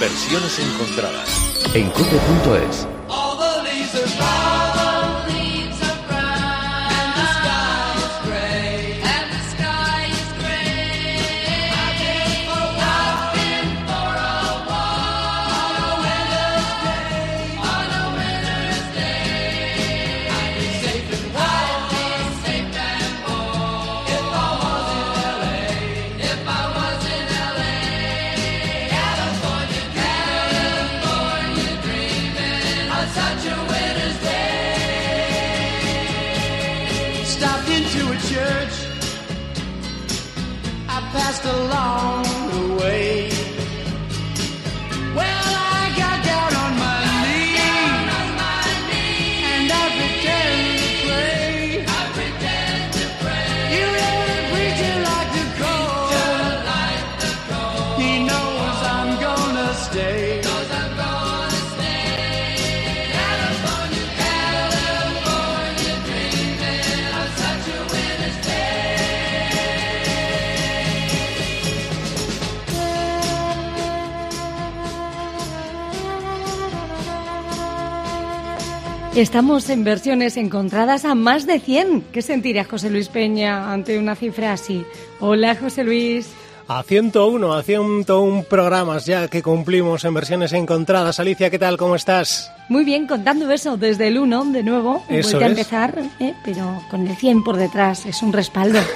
Versiones 0.00 0.58
encontradas 0.58 1.28
en 1.74 1.90
cope.es. 1.90 2.88
Estamos 79.20 79.68
en 79.68 79.84
versiones 79.84 80.38
encontradas 80.38 81.04
a 81.04 81.14
más 81.14 81.46
de 81.46 81.60
100. 81.60 82.04
¿Qué 82.10 82.22
sentiría 82.22 82.64
José 82.64 82.88
Luis 82.88 83.10
Peña 83.10 83.70
ante 83.70 83.98
una 83.98 84.16
cifra 84.16 84.54
así? 84.54 84.82
Hola, 85.20 85.54
José 85.56 85.84
Luis. 85.84 86.30
A 86.66 86.82
101, 86.82 87.52
a 87.52 87.62
101 87.62 88.44
programas 88.44 89.04
ya 89.04 89.28
que 89.28 89.42
cumplimos 89.42 90.06
en 90.06 90.14
versiones 90.14 90.54
encontradas. 90.54 91.20
Alicia, 91.20 91.50
¿qué 91.50 91.58
tal? 91.58 91.76
¿Cómo 91.76 91.96
estás? 91.96 92.50
Muy 92.70 92.82
bien, 92.82 93.06
contando 93.06 93.50
eso 93.50 93.76
desde 93.76 94.08
el 94.08 94.16
1 94.16 94.52
de 94.52 94.62
nuevo. 94.62 95.04
Eso 95.10 95.38
a 95.38 95.46
empezar, 95.46 95.98
¿eh? 96.18 96.32
pero 96.42 96.80
con 96.90 97.06
el 97.06 97.14
100 97.14 97.44
por 97.44 97.56
detrás. 97.56 98.06
Es 98.06 98.22
un 98.22 98.32
respaldo. 98.32 98.78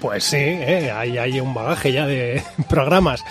Pues 0.00 0.24
sí, 0.24 0.36
¿eh? 0.36 0.90
hay, 0.90 1.16
hay 1.16 1.40
un 1.40 1.54
bagaje 1.54 1.92
ya 1.92 2.06
de 2.08 2.42
programas. 2.68 3.24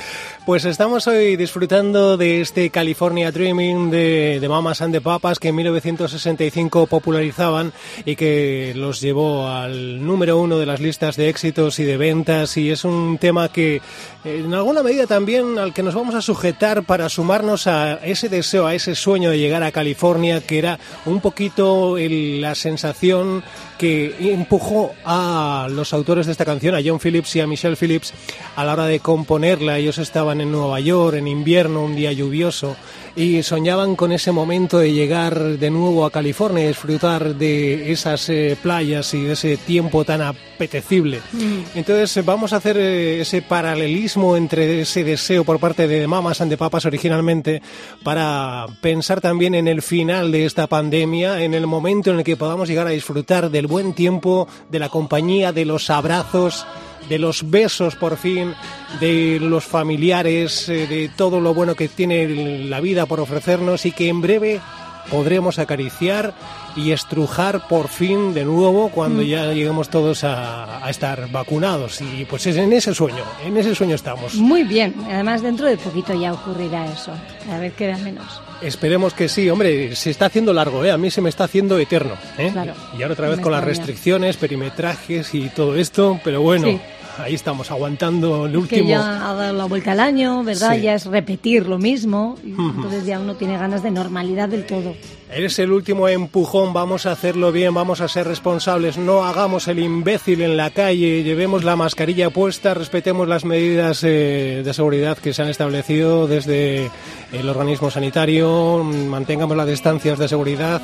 Pues 0.45 0.63
estamos 0.65 1.07
hoy 1.07 1.37
disfrutando 1.37 2.17
de 2.17 2.39
este 2.39 2.69
California 2.69 3.31
Dreaming 3.31 3.89
de, 3.89 4.39
de 4.39 4.47
Mamas 4.47 4.79
and 4.83 5.01
Papas 5.01 5.39
que 5.39 5.47
en 5.47 5.55
1965 5.55 6.85
popularizaban 6.85 7.73
y 8.05 8.15
que 8.15 8.73
los 8.75 9.01
llevó 9.01 9.47
al 9.47 10.05
número 10.05 10.37
uno 10.37 10.59
de 10.59 10.67
las 10.67 10.81
listas 10.81 11.15
de 11.15 11.29
éxitos 11.29 11.79
y 11.79 11.83
de 11.83 11.97
ventas 11.97 12.57
y 12.57 12.69
es 12.69 12.85
un 12.85 13.17
tema 13.17 13.51
que 13.51 13.81
en 14.23 14.53
alguna 14.53 14.83
medida 14.83 15.07
también 15.07 15.57
al 15.57 15.73
que 15.73 15.81
nos 15.81 15.95
vamos 15.95 16.13
a 16.13 16.21
sujetar 16.21 16.83
para 16.83 17.09
sumarnos 17.09 17.65
a 17.65 17.95
ese 18.05 18.29
deseo, 18.29 18.67
a 18.67 18.75
ese 18.75 18.93
sueño 18.93 19.31
de 19.31 19.39
llegar 19.39 19.63
a 19.63 19.71
California 19.71 20.41
que 20.41 20.59
era 20.59 20.77
un 21.07 21.21
poquito 21.21 21.97
la 21.97 22.53
sensación 22.53 23.43
que 23.79 24.15
empujó 24.31 24.93
a 25.05 25.67
los 25.69 25.93
autores 25.93 26.25
de 26.25 26.31
esta 26.31 26.45
canción, 26.45 26.75
a 26.75 26.79
John 26.83 26.99
Phillips 26.99 27.35
y 27.35 27.41
a 27.41 27.47
Michelle 27.47 27.75
Phillips, 27.75 28.13
a 28.55 28.63
la 28.63 28.73
hora 28.73 28.85
de 28.85 28.99
componerla. 28.99 29.77
Ellos 29.77 29.97
estaban 29.97 30.34
en 30.41 30.51
Nueva 30.51 30.79
York 30.79 31.17
en 31.17 31.27
invierno, 31.27 31.83
un 31.83 31.95
día 31.95 32.11
lluvioso, 32.11 32.75
y 33.15 33.43
soñaban 33.43 33.95
con 33.95 34.11
ese 34.11 34.31
momento 34.31 34.77
de 34.77 34.91
llegar 34.91 35.57
de 35.57 35.69
nuevo 35.69 36.05
a 36.05 36.11
California 36.11 36.63
y 36.63 36.67
disfrutar 36.67 37.35
de 37.35 37.91
esas 37.91 38.29
eh, 38.29 38.57
playas 38.61 39.13
y 39.13 39.23
de 39.23 39.33
ese 39.33 39.57
tiempo 39.57 40.03
tan 40.03 40.21
apetecible. 40.21 41.21
Mm. 41.31 41.59
Entonces 41.75 42.25
vamos 42.25 42.51
a 42.51 42.57
hacer 42.57 42.77
eh, 42.77 43.21
ese 43.21 43.41
paralelismo 43.41 44.35
entre 44.35 44.81
ese 44.81 45.03
deseo 45.03 45.45
por 45.45 45.59
parte 45.59 45.87
de 45.87 46.07
Mamas 46.07 46.41
and 46.41 46.55
Papas 46.57 46.85
originalmente 46.85 47.61
para 48.03 48.65
pensar 48.81 49.21
también 49.21 49.55
en 49.55 49.67
el 49.67 49.81
final 49.81 50.31
de 50.31 50.45
esta 50.45 50.67
pandemia, 50.67 51.41
en 51.41 51.53
el 51.53 51.67
momento 51.67 52.11
en 52.11 52.17
el 52.17 52.23
que 52.23 52.37
podamos 52.37 52.67
llegar 52.67 52.87
a 52.87 52.91
disfrutar 52.91 53.49
del 53.49 53.67
buen 53.67 53.93
tiempo, 53.93 54.47
de 54.69 54.79
la 54.79 54.89
compañía, 54.89 55.53
de 55.53 55.65
los 55.65 55.89
abrazos 55.89 56.65
de 57.09 57.19
los 57.19 57.49
besos 57.49 57.95
por 57.95 58.17
fin, 58.17 58.53
de 58.99 59.39
los 59.41 59.63
familiares, 59.63 60.69
eh, 60.69 60.87
de 60.87 61.09
todo 61.09 61.39
lo 61.39 61.53
bueno 61.53 61.75
que 61.75 61.87
tiene 61.87 62.65
la 62.65 62.81
vida 62.81 63.05
por 63.05 63.19
ofrecernos 63.19 63.85
y 63.85 63.91
que 63.91 64.09
en 64.09 64.21
breve 64.21 64.61
podremos 65.09 65.59
acariciar 65.59 66.33
y 66.75 66.91
estrujar 66.91 67.67
por 67.67 67.87
fin 67.87 68.33
de 68.33 68.43
nuevo 68.43 68.89
cuando 68.89 69.21
mm. 69.21 69.25
ya 69.25 69.53
lleguemos 69.53 69.89
todos 69.89 70.23
a, 70.23 70.81
estar 70.89 71.29
vacunados. 71.31 72.01
Y 72.01 72.25
pues 72.25 72.45
es 72.47 72.57
en 72.57 72.73
ese 72.73 72.93
sueño, 72.93 73.23
en 73.45 73.55
ese 73.57 73.73
sueño 73.75 73.95
estamos. 73.95 74.35
Muy 74.35 74.63
bien, 74.63 74.95
además 75.09 75.41
dentro 75.41 75.67
de 75.67 75.77
poquito 75.77 76.13
ya 76.13 76.33
ocurrirá 76.33 76.85
eso, 76.91 77.11
a 77.51 77.59
ver 77.59 77.71
queda 77.73 77.97
menos. 77.97 78.41
Esperemos 78.61 79.13
que 79.13 79.27
sí, 79.29 79.49
hombre, 79.49 79.95
se 79.95 80.09
está 80.11 80.27
haciendo 80.27 80.53
largo, 80.53 80.83
¿eh? 80.83 80.91
a 80.91 80.97
mí 80.97 81.11
se 81.11 81.21
me 81.21 81.29
está 81.29 81.43
haciendo 81.43 81.77
eterno. 81.77 82.15
¿eh? 82.37 82.53
y 82.97 83.01
ahora 83.01 83.13
otra 83.13 83.29
vez 83.29 83.39
con 83.39 83.51
las 83.51 83.63
restricciones, 83.63 84.37
perimetrajes 84.37 85.33
y 85.33 85.49
todo 85.49 85.75
esto, 85.75 86.19
pero 86.23 86.41
bueno 86.41 86.79
ahí 87.17 87.33
estamos 87.33 87.71
aguantando 87.71 88.45
el 88.45 88.57
último. 88.57 88.83
Que 88.83 88.89
ya 88.89 89.29
ha 89.29 89.33
dado 89.33 89.53
la 89.53 89.65
vuelta 89.65 89.93
al 89.93 89.99
año, 89.99 90.43
¿verdad? 90.43 90.77
Ya 90.77 90.93
es 90.93 91.05
repetir 91.05 91.67
lo 91.67 91.77
mismo, 91.77 92.37
y 92.43 92.49
entonces 92.49 93.05
ya 93.05 93.19
uno 93.19 93.35
tiene 93.35 93.57
ganas 93.57 93.83
de 93.83 93.91
normalidad 93.91 94.49
del 94.49 94.65
todo. 94.65 94.95
Eres 95.31 95.57
el 95.59 95.71
último 95.71 96.07
empujón, 96.07 96.71
vamos 96.71 97.05
a 97.05 97.11
hacerlo 97.11 97.51
bien, 97.51 97.73
vamos 97.73 97.99
a 97.99 98.07
ser 98.07 98.27
responsables, 98.27 98.97
no 98.97 99.25
hagamos 99.25 99.67
el 99.67 99.79
imbécil 99.79 100.41
en 100.41 100.55
la 100.55 100.69
calle, 100.69 101.23
llevemos 101.23 101.63
la 101.63 101.75
mascarilla 101.75 102.29
puesta, 102.29 102.75
respetemos 102.75 103.27
las 103.27 103.43
medidas 103.43 104.03
eh, 104.03 104.61
de 104.63 104.73
seguridad 104.73 105.17
que 105.17 105.33
se 105.33 105.41
han 105.41 105.49
establecido 105.49 106.27
desde 106.27 106.91
el 107.31 107.49
organismo 107.49 107.89
sanitario, 107.89 108.83
mantengamos 108.83 109.57
las 109.57 109.67
distancias 109.67 110.19
de 110.19 110.27
seguridad 110.27 110.81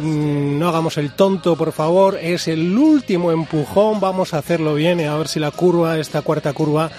Mm, 0.00 0.58
no 0.58 0.68
hagamos 0.68 0.96
el 0.96 1.12
tonto, 1.12 1.54
por 1.54 1.72
favor, 1.72 2.18
es 2.20 2.48
el 2.48 2.76
último 2.76 3.30
empujón, 3.30 4.00
vamos 4.00 4.32
a 4.32 4.38
hacerlo 4.38 4.74
bien, 4.74 5.06
a 5.06 5.16
ver 5.18 5.28
si 5.28 5.38
la 5.38 5.50
curva, 5.50 5.98
esta 5.98 6.22
cuarta 6.22 6.54
curva, 6.54 6.90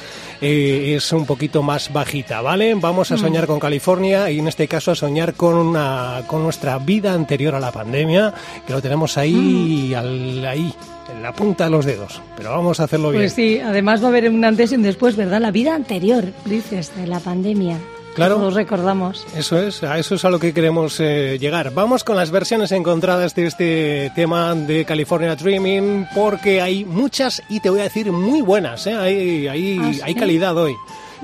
eh, 0.44 0.96
es 0.96 1.12
un 1.14 1.26
poquito 1.26 1.64
más 1.64 1.94
bajita, 1.94 2.42
¿vale? 2.42 2.76
Vamos 2.76 3.12
a 3.12 3.16
mm. 3.16 3.18
soñar 3.18 3.48
con 3.48 3.60
California 3.60 4.30
y 4.30 4.40
en 4.40 4.48
este 4.50 4.68
caso 4.68 4.92
a 4.92 4.96
soñar 4.96 5.36
con, 5.36 5.56
una, 5.56 6.24
con 6.28 6.44
nuestra 6.44 6.78
vida 6.80 7.14
anterior 7.14 7.56
a 7.56 7.62
la 7.62 7.72
pandemia, 7.72 8.34
que 8.68 8.74
lo 8.74 8.82
tenemos 8.82 9.18
ahí, 9.18 9.94
mm. 9.96 10.46
ahí, 10.46 10.74
en 11.16 11.24
la 11.24 11.32
punta 11.32 11.64
de 11.64 11.70
los 11.70 11.86
dedos, 11.86 12.22
pero 12.36 12.50
vamos 12.50 12.82
a 12.82 12.84
hacerlo 12.84 13.12
bien. 13.12 13.22
Pues 13.22 13.34
sí, 13.34 13.60
además 13.60 14.02
va 14.02 14.08
a 14.08 14.10
haber 14.10 14.30
un 14.30 14.44
antes 14.44 14.74
y 14.74 14.76
un 14.76 14.84
después, 14.84 15.16
¿verdad? 15.16 15.40
La 15.40 15.52
vida 15.52 15.76
anterior, 15.76 16.26
dices, 16.44 16.94
de 16.96 17.08
la 17.08 17.22
pandemia. 17.22 17.78
Claro. 18.16 18.40
Los 18.40 18.54
recordamos. 18.54 19.26
Eso 19.36 19.60
es, 19.60 19.84
a 19.84 19.98
eso 19.98 20.16
es 20.16 20.26
a 20.26 20.30
lo 20.30 20.40
que 20.40 20.54
queremos 20.54 21.00
eh, 21.00 21.38
llegar. 21.40 21.74
Vamos 21.74 22.04
con 22.04 22.16
las 22.16 22.32
versiones 22.32 22.72
encontradas 22.72 23.36
de 23.36 23.48
este 23.48 24.12
tema 24.16 24.54
de 24.56 24.86
California 24.86 25.36
Dreaming, 25.36 26.08
porque 26.14 26.62
hay 26.62 26.86
muchas 26.86 27.42
y 27.50 27.60
te 27.60 27.70
voy 27.70 27.80
a 27.80 27.84
decir 27.84 28.12
muy 28.12 28.42
buenas, 28.42 28.86
¿eh? 28.88 28.94
hay, 28.94 29.48
hay, 29.48 29.80
ah, 29.80 30.06
hay 30.06 30.16
calidad 30.16 30.58
hoy. 30.58 30.76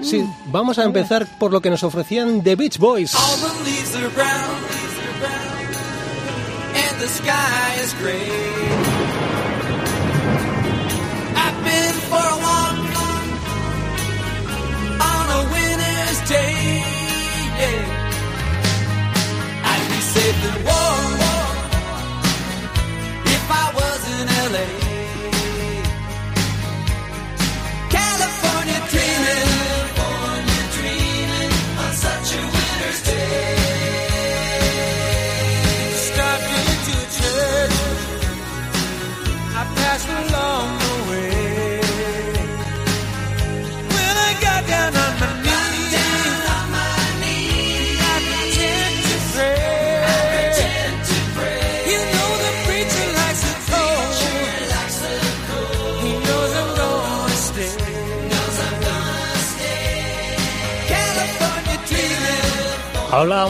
Sí, 0.01 0.19
mm. 0.19 0.51
vamos 0.51 0.79
a 0.79 0.83
empezar 0.83 1.27
por 1.37 1.51
lo 1.51 1.61
que 1.61 1.69
nos 1.69 1.83
ofrecían 1.83 2.41
The 2.41 2.55
Beach 2.55 2.77
Boys. 2.77 3.15
day. 8.09 8.98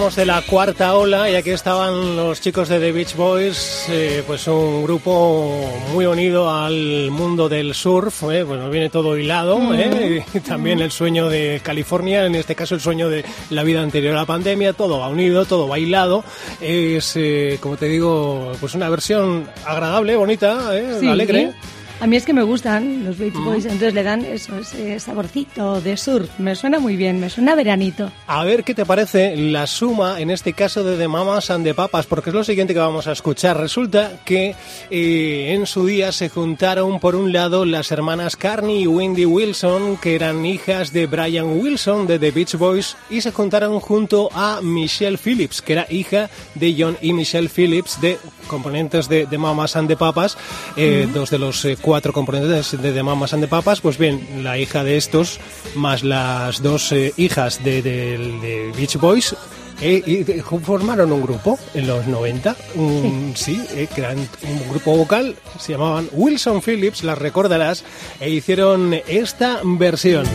Hablábamos 0.10 0.16
de 0.16 0.26
la 0.26 0.42
cuarta 0.42 0.96
ola 0.96 1.30
y 1.30 1.36
aquí 1.36 1.52
estaban 1.52 2.16
los 2.16 2.42
chicos 2.42 2.68
de 2.68 2.80
The 2.80 2.92
Beach 2.92 3.16
Boys, 3.16 3.86
eh, 3.90 4.24
pues 4.26 4.48
un 4.48 4.82
grupo 4.84 5.70
muy 5.94 6.08
unido 6.08 6.50
al 6.50 7.12
mundo 7.12 7.48
del 7.48 7.76
surf, 7.76 8.24
eh, 8.32 8.42
bueno, 8.42 8.72
viene 8.72 8.90
todo 8.90 9.16
hilado, 9.16 9.60
eh, 9.76 10.26
y 10.34 10.40
también 10.40 10.80
el 10.80 10.90
sueño 10.92 11.30
de 11.30 11.62
California, 11.64 12.26
en 12.26 12.34
este 12.34 12.56
caso 12.56 12.74
el 12.74 12.82
sueño 12.82 13.08
de 13.08 13.24
la 13.52 13.62
vida 13.62 13.84
anterior 13.84 14.16
a 14.16 14.22
la 14.22 14.26
pandemia, 14.26 14.74
todo 14.74 14.98
va 15.00 15.10
unido, 15.10 15.46
todo 15.46 15.68
va 15.68 15.78
hilado, 15.78 16.24
es, 16.60 17.14
eh, 17.16 17.60
como 17.62 17.78
te 17.78 17.86
digo, 17.86 18.52
pues 18.60 18.74
una 18.74 18.90
versión 18.90 19.48
agradable, 19.64 20.16
bonita, 20.16 20.76
eh, 20.76 20.98
Sí. 21.02 21.08
alegre. 21.08 21.52
A 22.02 22.08
mí 22.08 22.16
es 22.16 22.26
que 22.26 22.32
me 22.32 22.44
gustan 22.44 23.04
los 23.04 23.18
Beach 23.18 23.34
Boys, 23.34 23.66
entonces 23.66 23.94
le 23.94 24.04
dan 24.04 24.24
eso, 24.24 24.58
ese 24.58 24.98
saborcito 25.02 25.82
de 25.82 25.98
surf. 25.98 26.30
Me 26.40 26.56
suena 26.56 26.80
muy 26.80 26.96
bien, 26.96 27.20
me 27.20 27.30
suena 27.30 27.56
veranito. 27.56 28.10
A 28.26 28.46
ver 28.46 28.64
qué 28.64 28.74
te 28.74 28.86
parece 28.86 29.36
la 29.36 29.68
suma, 29.68 30.22
en 30.22 30.32
este 30.32 30.54
caso 30.54 30.86
de 30.86 30.98
The 30.98 31.10
Mamas 31.10 31.50
and 31.52 31.66
the 31.66 31.74
Papas, 31.74 32.06
porque 32.06 32.30
es 32.30 32.34
lo 32.34 32.46
siguiente 32.46 32.74
que 32.74 32.80
vamos 32.80 33.08
a 33.08 33.12
escuchar. 33.12 33.58
Resulta 33.58 34.14
que 34.24 34.56
eh, 34.90 35.54
en 35.54 35.66
su 35.66 35.86
día 35.86 36.14
se 36.14 36.30
juntaron, 36.30 37.02
por 37.02 37.18
un 37.18 37.34
lado, 37.34 37.66
las 37.66 37.92
hermanas 37.92 38.38
Carney 38.38 38.84
y 38.84 38.88
Wendy 38.88 39.26
Wilson, 39.26 39.98
que 39.98 40.16
eran 40.16 40.46
hijas 40.46 40.94
de 40.94 41.06
Brian 41.06 41.60
Wilson 41.60 42.08
de 42.08 42.18
The 42.18 42.32
Beach 42.32 42.56
Boys, 42.56 42.96
y 43.10 43.20
se 43.20 43.34
juntaron 43.34 43.78
junto 43.82 44.30
a 44.34 44.62
Michelle 44.62 45.18
Phillips, 45.18 45.62
que 45.62 45.74
era 45.74 45.86
hija 45.90 46.30
de 46.56 46.76
John 46.80 46.98
y 47.02 47.12
Michelle 47.12 47.50
Phillips, 47.50 48.00
de 48.00 48.18
componentes 48.48 49.10
de 49.10 49.26
The 49.26 49.38
Mamas 49.38 49.76
and 49.76 49.90
the 49.90 49.98
Papas, 49.98 50.38
eh, 50.78 51.10
dos 51.14 51.30
de 51.30 51.40
los 51.40 51.66
eh, 51.66 51.78
cuatro 51.90 52.14
componentes 52.14 52.80
de 52.80 52.92
The 52.94 53.02
Mamas 53.02 53.34
and 53.34 53.42
the 53.44 53.48
Papas, 53.48 53.82
pues 53.82 53.98
bien, 53.98 54.44
la 54.44 54.60
hija 54.60 54.84
de 54.84 54.96
estos, 54.96 55.40
más 55.74 56.04
las 56.04 56.62
dos 56.62 56.92
eh, 56.92 57.14
hijas 57.18 57.64
de, 57.64 57.82
de- 57.82 58.18
de 58.20 58.72
Beach 58.78 58.98
Boys, 58.98 59.36
eh, 59.82 60.24
de- 60.24 60.44
formaron 60.44 61.12
un 61.12 61.24
grupo 61.24 61.58
en 61.74 61.88
los 61.88 62.06
90, 62.06 62.56
un- 62.76 63.34
sí, 63.36 63.60
eh, 63.72 63.88
que 63.94 64.02
eran 64.02 64.20
un 64.20 64.70
grupo 64.70 64.96
vocal, 64.96 65.36
se 65.60 65.72
llamaban 65.72 66.08
Wilson 66.12 66.62
Phillips, 66.62 67.04
las 67.04 67.18
recordarás, 67.18 67.84
e 68.20 68.30
hicieron 68.30 68.94
esta 69.08 69.62
versión. 69.64 70.26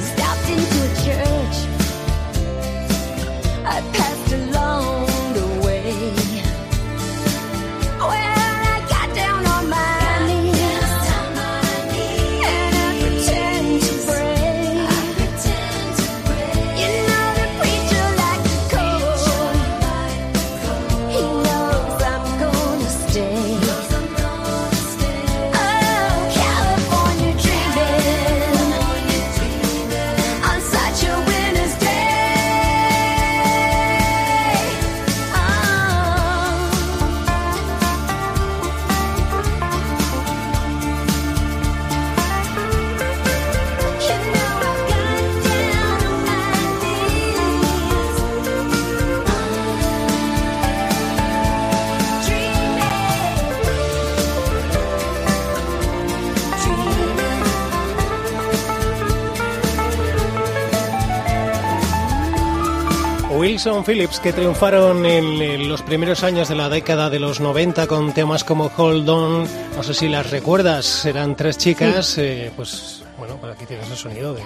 Wilson 63.64 63.84
Phillips, 63.86 64.20
que 64.20 64.34
triunfaron 64.34 65.06
en, 65.06 65.40
en 65.40 65.70
los 65.70 65.80
primeros 65.80 66.22
años 66.22 66.50
de 66.50 66.54
la 66.54 66.68
década 66.68 67.08
de 67.08 67.18
los 67.18 67.40
90 67.40 67.86
con 67.86 68.12
temas 68.12 68.44
como 68.44 68.70
Hold 68.76 69.08
On, 69.08 69.48
no 69.74 69.82
sé 69.82 69.94
si 69.94 70.06
las 70.06 70.30
recuerdas, 70.30 71.06
eran 71.06 71.34
tres 71.34 71.56
chicas, 71.56 72.18
eh, 72.18 72.52
pues 72.56 73.02
bueno, 73.16 73.38
pues 73.40 73.54
aquí 73.54 73.64
tienes 73.64 73.90
el 73.90 73.96
sonido 73.96 74.34
de, 74.34 74.42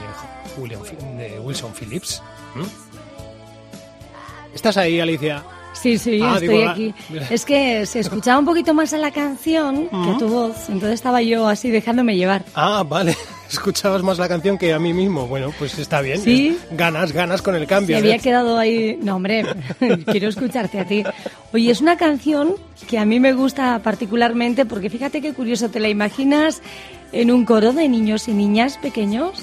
William, 0.56 0.81
de 1.17 1.37
Wilson 1.41 1.73
Phillips. 1.73 2.23
¿Mm? 2.55 2.62
¿Estás 4.55 4.76
ahí, 4.76 5.00
Alicia? 5.00 5.43
Sí, 5.73 5.99
sí, 5.99 6.21
Ah, 6.23 6.35
estoy 6.35 6.49
digo, 6.49 6.69
ah, 6.69 6.71
aquí. 6.71 6.94
mira. 7.09 7.26
Es 7.29 7.44
que 7.44 7.87
se 7.87 7.99
escuchaba 7.99 8.38
un 8.38 8.47
poquito 8.47 8.73
más 8.73 8.93
a 8.93 8.99
la 8.99 9.11
canción 9.11 9.88
que 9.88 10.11
a 10.11 10.19
tu 10.19 10.29
voz, 10.29 10.69
entonces 10.69 10.93
estaba 10.93 11.23
yo 11.23 11.49
así 11.49 11.71
dejándome 11.71 12.14
llevar. 12.14 12.44
Ah, 12.55 12.85
vale. 12.88 13.17
Escuchabas 13.50 14.03
más 14.03 14.19
la 14.19 14.29
canción 14.29 14.59
que 14.59 14.73
a 14.73 14.79
mí 14.79 14.93
mismo. 14.93 15.27
Bueno, 15.27 15.53
pues 15.59 15.79
está 15.79 16.00
bien. 16.00 16.21
Sí. 16.21 16.59
Ganas, 16.73 17.12
ganas 17.12 17.41
con 17.43 17.55
el 17.55 17.62
Se 17.62 17.67
cambio. 17.67 17.97
había 17.97 18.17
¿eh? 18.17 18.19
quedado 18.21 18.59
ahí. 18.59 18.99
No, 19.03 19.17
hombre, 19.17 19.45
quiero 20.06 20.29
escucharte 20.29 20.79
a 20.81 20.87
ti. 20.87 21.03
Oye, 21.53 21.71
es 21.71 21.81
una 21.81 21.97
canción 21.97 22.55
que 22.89 22.99
a 22.99 23.05
mí 23.05 23.21
me 23.21 23.33
gusta 23.33 23.81
particularmente 23.83 24.67
porque 24.67 24.91
fíjate 24.91 25.21
qué 25.21 25.33
curioso, 25.33 25.71
¿te 25.71 25.81
la 25.81 25.89
imaginas 25.89 26.61
en 27.12 27.31
un 27.31 27.45
coro 27.47 27.73
de 27.73 27.89
niños 27.89 28.29
y 28.29 28.33
niñas 28.35 28.77
pequeños? 28.79 29.43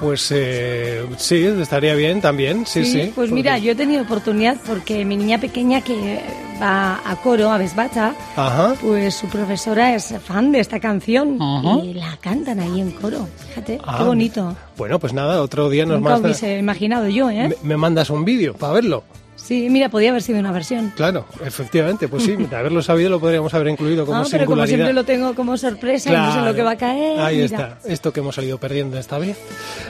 Pues 0.00 0.30
eh, 0.34 1.04
sí, 1.18 1.44
estaría 1.44 1.94
bien 1.94 2.20
también. 2.20 2.64
Sí, 2.66 2.84
sí. 2.84 2.98
Pues 3.14 3.28
porque- 3.28 3.34
mira, 3.34 3.58
yo 3.58 3.72
he 3.72 3.74
tenido 3.74 4.02
oportunidad 4.02 4.56
porque 4.66 5.04
mi 5.04 5.16
niña 5.16 5.38
pequeña 5.38 5.82
que 5.82 6.20
va 6.60 7.00
a 7.04 7.16
coro, 7.16 7.50
a 7.50 7.58
Besbacha, 7.58 8.14
Ajá. 8.36 8.74
pues 8.80 9.14
su 9.14 9.26
profesora 9.28 9.94
es 9.94 10.14
fan 10.24 10.52
de 10.52 10.60
esta 10.60 10.80
canción 10.80 11.36
Ajá. 11.40 11.78
y 11.84 11.94
la 11.94 12.16
cantan 12.20 12.60
ahí 12.60 12.80
en 12.80 12.90
coro. 12.92 13.28
Fíjate, 13.48 13.78
Ah, 13.84 13.96
qué 13.98 14.04
bonito. 14.04 14.56
Bueno, 14.76 14.98
pues 14.98 15.12
nada, 15.12 15.42
otro 15.42 15.68
día 15.68 15.84
nos 15.84 15.98
Nunca 16.00 16.10
mandas, 16.14 16.40
hubiese 16.42 16.58
imaginado 16.58 17.08
yo, 17.08 17.28
¿eh? 17.30 17.48
me, 17.62 17.68
me 17.70 17.76
mandas 17.76 18.08
un 18.10 18.24
vídeo 18.24 18.54
para 18.54 18.72
verlo. 18.74 19.04
Sí, 19.42 19.68
mira, 19.68 19.88
podía 19.88 20.10
haber 20.10 20.22
sido 20.22 20.38
una 20.38 20.52
versión. 20.52 20.92
Claro, 20.94 21.26
efectivamente, 21.44 22.06
pues 22.08 22.22
sí, 22.22 22.36
de 22.36 22.54
haberlo 22.56 22.82
sabido 22.82 23.10
lo 23.10 23.18
podríamos 23.18 23.52
haber 23.54 23.68
incluido 23.68 24.06
como 24.06 24.18
Ah, 24.18 24.24
pero 24.30 24.44
como 24.44 24.64
singularidad. 24.64 24.76
siempre 24.76 24.92
lo 24.94 25.04
tengo 25.04 25.34
como 25.34 25.56
sorpresa 25.56 26.10
y 26.10 26.12
no 26.12 26.26
sé 26.26 26.32
Claro. 26.32 26.46
lo 26.50 26.54
que 26.54 26.62
va 26.62 26.70
a 26.72 26.76
caer. 26.76 27.18
Ahí 27.20 27.36
mira. 27.42 27.44
está, 27.46 27.78
esto 27.88 28.12
que 28.12 28.20
hemos 28.20 28.34
salido 28.36 28.58
perdiendo 28.58 28.96
esta 28.98 29.18
vez. 29.18 29.36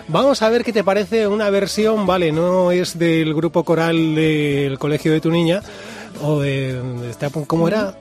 Vamos 0.09 0.41
a 0.43 0.49
ver 0.49 0.65
qué 0.65 0.73
te 0.73 0.83
parece 0.83 1.27
una 1.27 1.51
versión, 1.51 2.07
vale, 2.07 2.33
no 2.33 2.73
es 2.73 2.99
del 2.99 3.35
grupo 3.35 3.65
coral 3.65 4.15
del 4.15 4.79
colegio 4.79 5.13
de 5.13 5.21
tu 5.21 5.31
niña, 5.31 5.61
o 6.23 6.41
de... 6.41 6.81
esta- 7.11 7.29
¿Cómo 7.31 7.69
era? 7.69 7.95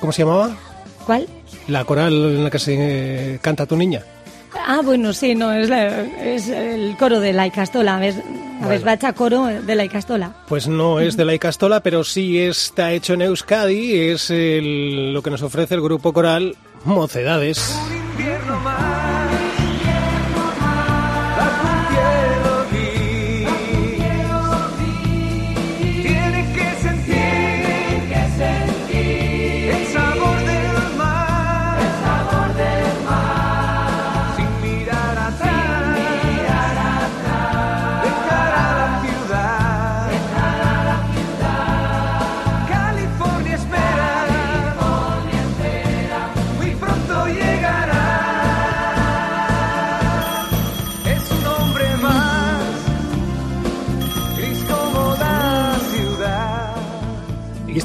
¿Cómo 0.00 0.12
se 0.12 0.22
llamaba? 0.22 0.50
¿Cuál? 1.06 1.26
La 1.68 1.84
coral 1.84 2.12
en 2.12 2.44
la 2.44 2.50
que 2.50 2.58
se 2.58 2.74
eh, 3.34 3.38
canta 3.40 3.64
tu 3.64 3.76
niña. 3.76 4.02
Ah, 4.66 4.80
bueno, 4.84 5.12
sí, 5.12 5.34
no, 5.34 5.52
es, 5.52 5.68
la- 5.68 6.00
es 6.02 6.48
el 6.48 6.96
coro 6.98 7.20
de 7.20 7.32
la 7.32 7.46
Icastola. 7.46 7.98
¿ves? 7.98 8.16
A 8.62 8.68
ver, 8.68 8.80
bacha 8.80 9.12
coro 9.12 9.44
de 9.46 9.74
la 9.74 9.84
Icastola. 9.84 10.32
Pues 10.48 10.66
no 10.66 10.98
es 11.00 11.16
de 11.16 11.24
la 11.24 11.34
Icastola, 11.34 11.80
pero 11.80 12.02
sí 12.04 12.38
está 12.40 12.92
hecho 12.92 13.14
en 13.14 13.22
Euskadi, 13.22 13.94
es 14.10 14.30
el- 14.30 15.12
lo 15.12 15.22
que 15.22 15.30
nos 15.30 15.42
ofrece 15.42 15.74
el 15.74 15.82
grupo 15.82 16.12
coral 16.12 16.56
Mocedades. 16.84 17.78
invierno 18.12 18.58
más, 18.60 19.05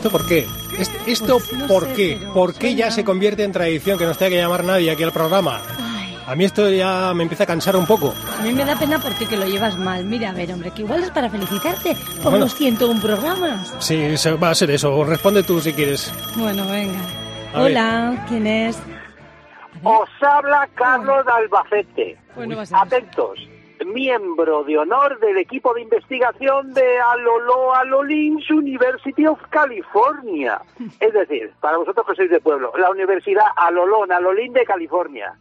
esto 0.02 0.10
por 0.10 0.26
qué? 0.28 0.48
Est- 0.78 1.08
¿Esto 1.08 1.38
Pues 1.38 1.54
no 1.54 1.68
por 1.68 1.86
sé, 1.86 1.94
qué? 1.94 2.20
¿Por 2.34 2.54
qué 2.56 2.74
ya 2.76 2.90
se 2.92 3.04
convierte 3.04 3.44
en 3.44 3.52
tradición 3.52 3.98
que 4.00 4.06
no 4.06 4.16
tenga 4.16 4.30
que 4.32 4.38
llamar 4.38 4.64
nadie 4.64 4.90
aquí 4.92 5.04
al 5.04 5.12
programa? 5.12 5.62
A 6.28 6.36
mí 6.36 6.46
esto 6.46 6.70
ya 6.70 7.14
me 7.14 7.24
empieza 7.24 7.44
a 7.44 7.48
cansar 7.48 7.76
un 7.76 7.86
poco. 7.86 8.14
A 8.40 8.42
mí 8.44 8.54
me 8.54 8.64
da 8.64 8.76
pena 8.78 9.00
porque 9.00 9.26
que 9.26 9.36
lo 9.38 9.46
llevas 9.46 9.78
mal. 9.78 10.06
Mira, 10.06 10.30
a 10.30 10.34
ver, 10.34 10.52
hombre, 10.54 10.72
que 10.72 10.82
igual 10.84 11.04
es 11.04 11.12
para 11.12 11.30
felicitarte 11.30 11.96
por 12.22 12.32
Bueno. 12.32 12.46
los 12.46 12.56
101 12.56 13.02
programas. 13.02 13.74
Sí, 13.80 14.18
se- 14.18 14.34
va 14.34 14.52
a 14.52 14.56
ser 14.56 14.72
eso. 14.72 15.04
Responde 15.04 15.44
tú 15.44 15.60
si 15.62 15.74
quieres. 15.74 16.12
Bueno, 16.36 16.66
venga. 16.68 17.00
A 17.54 17.62
ver. 17.64 17.72
Hola, 17.72 18.26
¿quién 18.30 18.48
es? 18.48 18.78
Os 19.84 20.10
habla 20.22 20.68
Carlos 20.76 21.26
de 21.26 21.32
Albacete. 21.32 22.18
No 22.38 22.56
va 22.56 22.62
a 22.64 22.66
ser. 22.66 22.78
Atentos. 22.78 23.40
Miembro 23.86 24.64
de 24.64 24.78
honor 24.78 25.20
del 25.20 25.38
equipo 25.38 25.74
de 25.74 25.82
investigación 25.82 26.74
de 26.74 27.00
Alolo 27.00 27.74
Alolins 27.76 28.50
University 28.50 29.26
of 29.26 29.40
California. 29.50 30.62
Es 31.00 31.14
decir, 31.14 31.52
para 31.60 31.78
vosotros 31.78 32.06
que 32.08 32.16
sois 32.16 32.30
de 32.30 32.40
pueblo, 32.40 32.72
la 32.78 32.90
Universidad 32.90 33.46
Alolón 33.56 34.12
Alolín 34.12 34.54
de 34.54 34.66
California. 34.66 35.34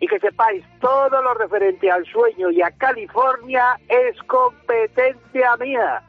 Y 0.00 0.08
que 0.08 0.18
sepáis, 0.18 0.64
todo 0.80 1.22
lo 1.22 1.34
referente 1.34 1.90
al 1.90 2.04
sueño 2.06 2.50
y 2.50 2.60
a 2.60 2.72
California 2.72 3.78
es 3.88 4.20
competencia 4.24 5.56
mía. 5.58 6.02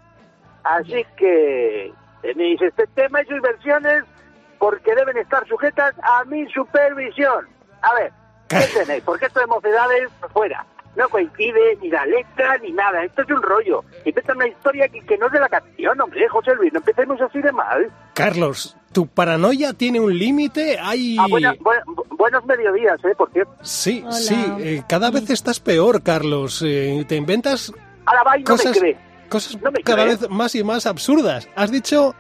Así 0.63 1.05
que 1.15 1.93
tenéis 2.21 2.61
este 2.61 2.87
tema 2.87 3.21
y 3.21 3.25
sus 3.25 3.39
versiones 3.41 4.03
porque 4.57 4.95
deben 4.95 5.17
estar 5.17 5.47
sujetas 5.47 5.93
a 6.01 6.23
mi 6.25 6.47
supervisión. 6.51 7.47
A 7.81 7.93
ver, 7.95 8.11
¿qué 8.47 8.61
tenéis? 8.73 9.03
Porque 9.03 9.25
esto 9.25 9.41
de 9.41 9.47
mocedades, 9.47 10.09
fuera. 10.31 10.65
No 10.95 11.09
coincide 11.09 11.77
ni 11.81 11.89
la 11.89 12.05
letra 12.05 12.57
ni 12.59 12.71
nada. 12.71 13.03
Esto 13.03 13.23
es 13.23 13.29
un 13.29 13.41
rollo. 13.41 13.83
Inventa 14.05 14.33
una 14.33 14.47
historia 14.47 14.87
que, 14.89 15.01
que 15.01 15.17
no 15.17 15.25
es 15.27 15.31
de 15.31 15.39
la 15.39 15.49
canción, 15.49 15.99
hombre, 15.99 16.27
José 16.29 16.53
Luis. 16.55 16.71
No 16.71 16.79
empecemos 16.79 17.19
así 17.21 17.41
de 17.41 17.51
mal. 17.51 17.91
Carlos, 18.13 18.77
¿tu 18.91 19.07
paranoia 19.07 19.73
tiene 19.73 19.99
un 19.99 20.15
límite? 20.17 20.77
Hay... 20.79 21.17
Ah, 21.19 21.25
buena- 21.29 21.55
bu- 21.55 22.05
buenos 22.17 22.45
mediodías, 22.45 23.03
¿eh? 23.05 23.15
Por 23.17 23.31
cierto. 23.31 23.51
Sí, 23.63 24.01
Hola. 24.05 24.11
sí, 24.13 24.35
eh, 24.59 24.83
cada 24.87 25.09
vez 25.09 25.29
estás 25.31 25.59
peor, 25.59 26.03
Carlos. 26.03 26.61
Eh, 26.65 27.03
te 27.07 27.15
inventas 27.15 27.73
A 28.05 28.13
la 28.15 28.23
vaina 28.23 28.45
no 28.47 28.55
cosas, 28.55 28.73
me 28.75 28.79
cree. 28.79 28.97
cosas 29.29 29.61
No 29.61 29.71
cada 29.83 30.03
cree. 30.03 30.15
vez 30.17 30.29
más 30.29 30.53
y 30.55 30.63
más 30.63 30.85
absurdas. 30.85 31.49
Has 31.55 31.71
dicho... 31.71 32.13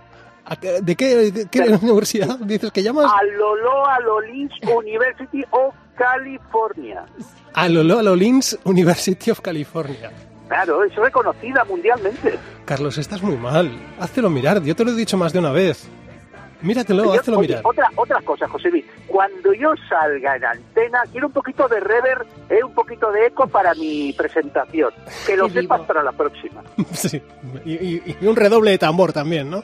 ¿a 0.45 0.55
qué- 0.55 0.81
¿De 0.81 0.95
qué, 0.95 1.31
de 1.31 1.79
universidad 1.81 2.37
dices 2.39 2.71
que 2.71 2.83
llamas? 2.83 3.11
Alolo 3.19 3.85
Alolins 3.87 4.51
University 4.63 5.43
of 5.51 5.73
California. 5.95 7.05
Alolo 7.53 7.99
Alolins 7.99 8.57
University 8.63 9.31
of 9.31 9.39
California. 9.41 10.11
Claro, 10.47 10.83
es 10.83 10.93
reconocida 10.95 11.63
mundialmente. 11.65 12.37
Carlos, 12.65 12.97
estás 12.97 13.21
muy 13.21 13.37
mal. 13.37 13.71
Háztelo 13.99 14.29
mirar, 14.29 14.61
yo 14.61 14.75
te 14.75 14.83
lo 14.83 14.91
he 14.91 14.95
dicho 14.95 15.17
más 15.17 15.33
de 15.33 15.39
una 15.39 15.51
vez. 15.51 15.87
Míratelo, 16.61 17.03
Yo- 17.03 17.13
háztelo 17.13 17.39
oye, 17.39 17.47
mirar. 17.49 17.61
Otra, 17.65 17.89
otra 17.97 18.21
cosa, 18.21 18.47
José 18.47 18.69
Luis. 18.69 18.85
Cuando 19.07 19.53
yo 19.53 19.73
salga 19.89 20.37
en 20.37 20.45
antena, 20.45 21.01
quiero 21.11 21.27
un 21.27 21.33
poquito 21.33 21.67
de 21.67 21.79
rever, 21.81 22.25
eh, 22.49 22.63
un 22.63 22.73
poquito 22.73 23.11
de 23.11 23.25
eco 23.27 23.47
para 23.47 23.73
mi 23.73 24.13
presentación. 24.13 24.91
Que 25.25 25.35
lo 25.35 25.49
sepas 25.49 25.81
para 25.81 26.01
la 26.03 26.11
próxima. 26.13 26.61
Sí. 26.93 27.21
Y, 27.65 27.73
y- 27.73 28.17
y 28.21 28.25
un 28.27 28.35
redoble 28.37 28.71
de 28.71 28.77
tambor 28.77 29.11
también, 29.11 29.49
¿no? 29.49 29.61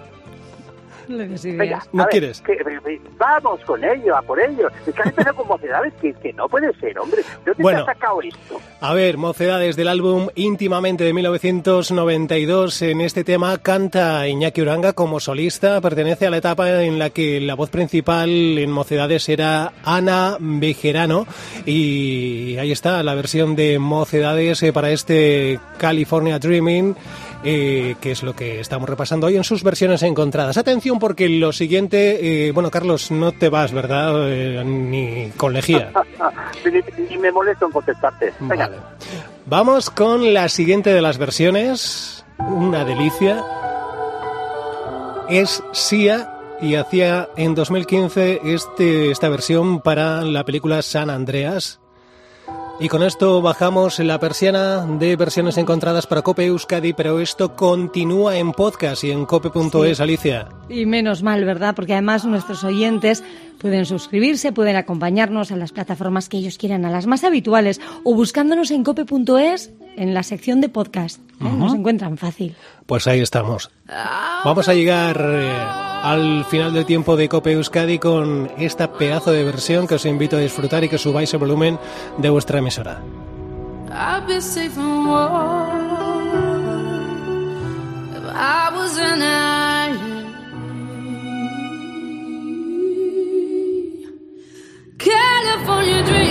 Venga. 1.58 1.84
¿No 1.92 2.04
a 2.04 2.06
ver, 2.06 2.12
quieres? 2.12 2.42
que- 2.42 2.58
que- 2.58 3.02
vamos 3.18 3.60
con 3.66 3.84
ello, 3.84 4.16
a 4.16 4.22
por 4.22 4.40
ello. 4.40 4.70
Es 4.88 4.94
que 4.94 5.02
han 5.02 5.10
empezado 5.10 5.36
con 5.38 5.48
mocedades 5.48 5.94
que, 6.02 6.14
que 6.14 6.32
no 6.34 6.48
puede 6.48 6.72
ser, 6.80 6.98
hombre. 7.00 7.22
¿De 7.22 7.52
dónde 7.52 7.64
Bueno. 7.64 7.84
te 7.86 7.92
has 7.92 7.98
sacado 7.98 8.22
esto? 8.22 8.62
A 8.82 8.94
ver, 8.94 9.18
mocedades 9.18 9.76
del 9.76 9.88
álbum 9.88 10.28
íntimamente 10.36 11.04
de 11.04 11.14
1992. 11.14 12.82
En 12.84 13.02
este 13.02 13.24
tema 13.24 13.58
canta 13.58 14.28
Iñaki 14.28 14.62
Uranga 14.62 14.94
como 14.94 15.20
solista. 15.20 15.82
Pertenece 15.82 16.28
a 16.28 16.30
la 16.30 16.38
etapa 16.38 16.84
en 16.84 17.00
la 17.00 17.10
que 17.10 17.42
la 17.42 17.56
voz 17.56 17.70
principal 17.70 18.30
en 18.30 18.72
mocedades 18.72 19.28
era 19.30 19.74
Ana 19.84 20.38
Bejerano. 20.40 21.26
Y 21.66 22.58
ahí 22.58 22.72
está 22.72 23.02
la 23.04 23.16
versión 23.16 23.56
de 23.56 23.80
mocedades 23.80 24.62
eh, 24.64 24.72
para 24.74 24.92
este 24.92 25.60
California 25.78 26.40
Dreaming. 26.40 26.96
Eh, 27.44 27.96
que 28.02 28.12
es 28.12 28.24
lo 28.24 28.36
que 28.36 28.60
estamos 28.60 28.90
repasando 28.90 29.28
hoy 29.28 29.38
en 29.38 29.44
sus 29.44 29.64
versiones 29.64 30.04
encontradas. 30.04 30.58
Atención 30.58 31.00
porque 31.00 31.30
lo 31.30 31.54
siguiente, 31.54 32.48
eh, 32.48 32.52
bueno 32.52 32.70
Carlos, 32.70 33.12
no 33.12 33.32
te 33.32 33.50
vas, 33.50 33.72
¿verdad? 33.72 34.30
Eh, 34.30 34.64
ni 34.66 35.32
con 35.38 35.54
lejía. 35.54 35.92
Ni, 36.66 37.06
ni 37.10 37.18
me 37.18 37.32
molesto 37.32 37.66
en 37.66 37.72
contestarte. 37.72 38.34
Venga. 38.42 38.68
Vale. 38.68 38.78
Vamos 39.46 39.90
con 39.90 40.34
la 40.34 40.50
siguiente 40.50 40.94
de 40.94 41.02
las 41.02 41.18
versiones. 41.18 42.26
Una 42.38 42.84
delicia. 42.86 43.44
Es 45.30 45.64
Sia 45.72 46.34
y 46.62 46.76
hacía 46.76 47.30
en 47.38 47.56
2015 47.56 48.42
este, 48.44 49.12
esta 49.12 49.30
versión 49.30 49.82
para 49.82 50.22
la 50.22 50.44
película 50.44 50.82
San 50.82 51.10
Andreas. 51.10 51.80
Y 52.82 52.88
con 52.88 53.04
esto 53.04 53.42
bajamos 53.42 54.00
la 54.00 54.20
persiana 54.20 54.86
de 54.86 55.18
versiones 55.18 55.58
encontradas 55.58 56.08
para 56.08 56.22
Cope 56.22 56.46
Euskadi, 56.46 56.94
pero 56.94 57.20
esto 57.20 57.54
continúa 57.54 58.38
en 58.38 58.54
podcast 58.54 59.04
y 59.04 59.12
en 59.12 59.26
cope.es, 59.26 59.98
Sí. 59.98 60.04
Alicia. 60.04 60.48
Y 60.70 60.86
menos 60.86 61.22
mal, 61.22 61.44
¿verdad? 61.44 61.76
Porque 61.76 61.92
además 61.92 62.24
nuestros 62.24 62.64
oyentes 62.64 63.22
pueden 63.60 63.86
suscribirse, 63.86 64.52
pueden 64.52 64.76
acompañarnos 64.76 65.52
a 65.52 65.56
las 65.56 65.72
plataformas 65.72 66.30
que 66.30 66.38
ellos 66.38 66.58
quieran, 66.58 66.86
a 66.86 66.90
las 66.90 67.06
más 67.06 67.24
habituales, 67.24 67.80
o 68.04 68.16
buscándonos 68.16 68.72
en 68.72 68.84
cope.es 68.84 69.72
en 69.96 70.14
la 70.14 70.24
sección 70.24 70.62
de 70.62 70.70
podcast. 70.70 71.20
¿eh? 71.42 71.50
Nos 71.58 71.74
encuentran 71.74 72.18
fácil. 72.18 72.56
Pues 72.86 73.06
ahí 73.08 73.20
estamos. 73.20 73.70
Vamos 74.46 74.70
a 74.70 74.74
llegar 74.74 75.20
eh, 75.22 75.52
al 76.04 76.46
final 76.46 76.74
del 76.74 76.86
tiempo 76.86 77.18
de 77.18 77.28
Cope 77.28 77.52
Euskadi 77.52 78.00
con 78.00 78.50
esta 78.58 78.94
pedazo 78.94 79.32
de 79.32 79.44
versión 79.44 79.88
que 79.88 79.96
os 79.96 80.06
invito 80.06 80.38
a 80.38 80.40
disfrutar 80.40 80.84
y 80.84 80.90
que 80.90 80.98
subáis 80.98 81.34
el 81.34 81.40
volumen 81.40 81.78
de 82.18 82.30
vuestra 82.30 82.60
emisora. 82.60 83.02
I 88.42 88.72
was 88.74 88.98
an 88.98 89.22
California 95.00 96.04
dreaming. 96.04 96.29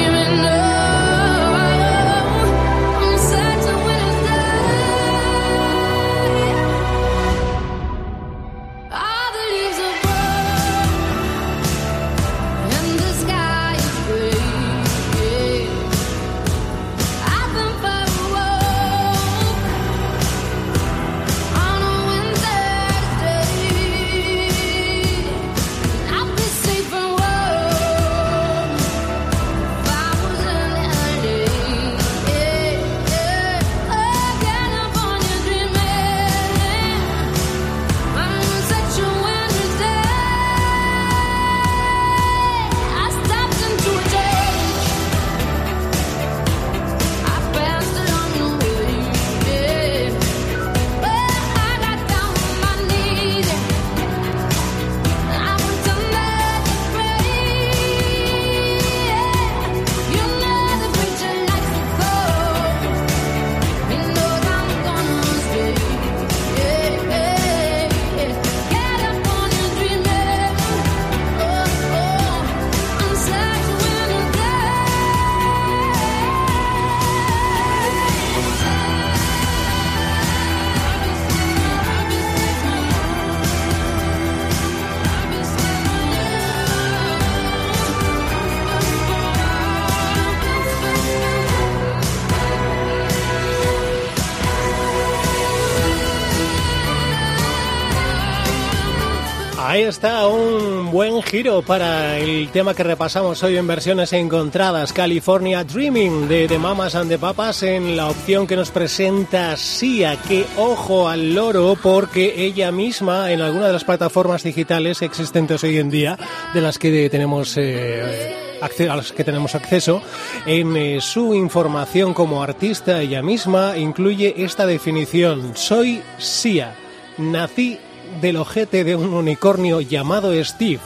Giro 101.29 101.61
para 101.61 102.17
el 102.17 102.49
tema 102.53 102.73
que 102.73 102.83
repasamos 102.83 103.43
hoy 103.43 103.59
en 103.59 103.67
versiones 103.67 104.15
encontradas, 104.15 104.95
California 104.95 105.63
Dreaming 105.63 106.27
de 106.27 106.49
The 106.49 106.59
Mamas 106.59 106.95
and 106.95 107.11
the 107.11 107.19
Papas 107.19 107.63
en 107.65 107.99
la 107.99 108.09
opción 108.09 108.47
que 108.47 108.57
nos 108.57 108.71
presenta 108.71 109.55
Sia, 109.59 110.17
que 110.17 110.47
ojo 110.57 111.07
al 111.07 111.35
loro 111.35 111.77
porque 111.83 112.47
ella 112.47 112.73
misma 112.73 113.31
en 113.31 113.43
alguna 113.43 113.67
de 113.67 113.75
las 113.75 113.85
plataformas 113.85 114.43
digitales 114.43 115.03
existentes 115.03 115.63
hoy 115.65 115.77
en 115.77 115.91
día, 115.91 116.19
de 116.55 116.63
las 116.63 116.79
que 116.79 117.11
tenemos 117.11 117.59
eh, 117.59 118.35
acceso, 118.63 120.03
en 120.47 120.77
eh, 120.79 120.99
su 121.03 121.35
información 121.35 122.15
como 122.15 122.43
artista 122.43 123.03
ella 123.03 123.21
misma 123.21 123.77
incluye 123.77 124.35
esta 124.39 124.65
definición. 124.65 125.53
Soy 125.57 126.01
Sia. 126.17 126.75
Nací 127.19 127.79
del 128.23 128.37
ojete 128.39 128.83
de 128.83 128.97
un 128.97 129.13
unicornio 129.13 129.83
llamado 129.83 130.33
Steve. 130.43 130.81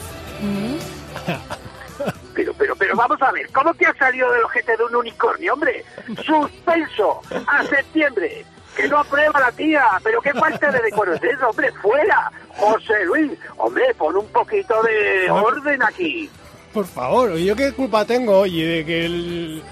Pero, 2.35 2.55
pero, 2.55 2.75
pero 2.77 2.97
vamos 2.97 3.21
a 3.21 3.31
ver, 3.31 3.49
¿cómo 3.53 3.75
que 3.75 3.87
ha 3.87 3.95
salido 3.95 4.31
del 4.33 4.45
ojete 4.45 4.77
de 4.77 4.85
un 4.85 4.97
unicornio, 4.97 5.53
hombre? 5.53 5.85
Suspenso 6.25 7.21
a 7.47 7.65
septiembre. 7.65 8.45
Que 8.77 8.89
no 8.89 8.99
aprueba 9.01 9.39
la 9.39 9.53
tía, 9.53 9.85
pero 10.03 10.23
qué 10.23 10.33
falta 10.33 10.73
de 10.73 10.81
decoro 10.81 11.13
es 11.13 11.23
eso, 11.23 11.51
hombre, 11.51 11.71
fuera. 11.73 12.33
José 12.57 13.05
Luis, 13.05 13.33
hombre, 13.59 13.85
pon 13.99 14.17
un 14.17 14.27
poquito 14.29 14.83
de 14.83 15.31
orden 15.31 15.83
aquí. 15.83 16.31
Por 16.73 16.87
favor, 16.87 17.37
¿yo 17.37 17.55
qué 17.55 17.73
culpa 17.73 18.07
tengo, 18.07 18.41
oye, 18.41 18.65
de 18.65 18.87
que 18.87 19.05
el, 19.05 19.63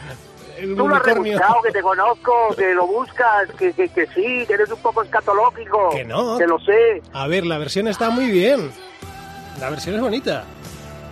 el 0.59 0.77
Tú 0.77 0.87
lo 0.87 0.97
has 0.97 1.03
rebuscado, 1.03 1.63
que 1.65 1.73
te 1.73 1.81
conozco, 1.81 2.55
que 2.55 2.75
lo 2.75 2.87
buscas, 2.87 3.49
que, 3.59 3.73
que, 3.73 3.89
que 3.89 4.07
sí, 4.09 4.45
que 4.47 4.53
eres 4.53 4.71
un 4.71 4.83
poco 4.83 5.03
escatológico. 5.03 5.89
Que 5.91 6.05
no. 6.05 6.37
Que 6.37 6.47
lo 6.47 6.59
sé. 6.59 7.01
A 7.15 7.27
ver, 7.27 7.47
la 7.47 7.57
versión 7.57 7.89
está 7.89 8.11
muy 8.11 8.31
bien. 8.31 8.71
La 9.59 9.71
versión 9.71 9.95
es 9.97 10.03
bonita. 10.03 10.45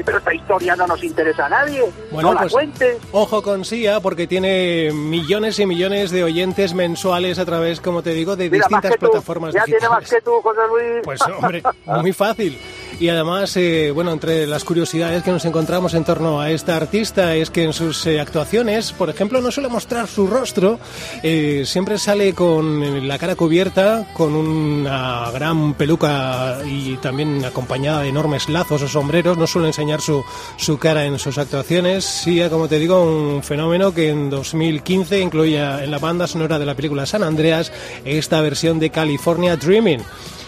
Pero 0.05 0.19
esta 0.19 0.33
historia 0.35 0.77
no 0.77 0.87
nos 0.87 1.03
interesa 1.05 1.47
a 1.47 1.49
nadie. 1.49 1.83
Bueno, 2.11 2.29
no 2.29 2.35
la 2.35 2.41
pues 2.43 2.53
cuentes. 2.53 2.97
ojo 3.13 3.43
con 3.43 3.65
Sia 3.65 4.01
porque 4.01 4.27
tiene 4.27 4.91
millones 4.93 5.59
y 5.59 5.67
millones 5.67 6.11
de 6.11 6.25
oyentes 6.25 6.73
mensuales 6.75 7.39
a 7.39 7.45
través, 7.45 7.81
como 7.81 8.03
te 8.03 8.11
digo, 8.11 8.37
de 8.37 8.49
Mira, 8.51 8.65
distintas 8.67 8.93
que 8.93 8.99
tú. 8.99 9.07
plataformas 9.11 9.55
Ya 9.55 9.65
tiene 9.65 9.89
más 9.89 10.01
digitales. 10.01 10.11
que 10.11 10.21
tú, 10.31 10.41
José 10.43 10.61
Luis. 10.71 11.01
Pues 11.05 11.21
hombre, 11.23 11.63
muy 11.87 12.13
fácil. 12.13 12.59
Y 13.01 13.11
además, 13.11 13.57
eh, 13.57 13.93
bueno, 13.95 14.13
entre 14.13 14.45
las 14.49 14.65
curiosidades 14.65 15.23
que 15.23 15.31
nos 15.31 15.45
encontramos 15.45 15.95
en 15.95 16.03
torno 16.03 16.41
a 16.41 16.51
esta 16.51 16.77
artista 16.77 17.37
es 17.37 17.49
que 17.49 17.63
en 17.63 17.73
sus 17.73 18.05
eh, 18.07 18.19
actuaciones, 18.19 18.93
por 18.93 19.09
ejemplo, 19.09 19.41
no 19.41 19.53
suele 19.53 19.69
mostrar 19.69 20.09
su 20.09 20.27
rostro, 20.27 20.81
eh, 21.23 21.63
siempre 21.65 21.99
sale 21.99 22.33
con 22.33 23.07
la 23.07 23.17
cara 23.17 23.37
cubierta, 23.37 24.09
con 24.15 24.35
una 24.35 25.31
gran 25.31 25.75
peluca 25.75 26.59
y 26.67 26.97
también 26.97 27.45
acompañada 27.45 28.03
de 28.03 28.09
enormes 28.09 28.49
lazos 28.49 28.83
o 28.83 28.89
sombreros, 28.89 29.39
no 29.39 29.47
suele 29.47 29.69
enseñar 29.69 30.01
su, 30.01 30.25
su 30.57 30.77
cara 30.79 31.05
en 31.05 31.21
sus 31.21 31.39
actuaciones. 31.39 32.05
Sí, 32.05 32.43
como 32.51 32.67
te 32.67 32.81
digo, 32.81 33.05
un 33.05 33.45
fenómeno 33.45 33.95
que 33.95 34.09
en 34.09 34.29
2015 34.29 35.21
incluía 35.21 35.85
en 35.85 35.93
la 35.93 35.99
banda 35.99 36.27
sonora 36.27 36.59
de 36.59 36.67
la 36.67 36.75
película 36.75 37.07
San 37.07 37.23
Andreas 37.23 37.71
esta 38.05 38.41
versión 38.41 38.81
de 38.81 38.91
California 38.91 39.55
Dreaming. 39.55 40.03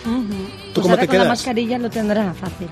¿Tú 0.04 0.10
Pues 0.74 0.82
cómo 0.82 0.90
ahora 0.90 1.02
te 1.02 1.06
con 1.06 1.16
la 1.16 1.22
quedas? 1.24 1.28
mascarilla 1.28 1.78
lo 1.78 1.90
tendrá 1.90 2.32
fácil. 2.34 2.68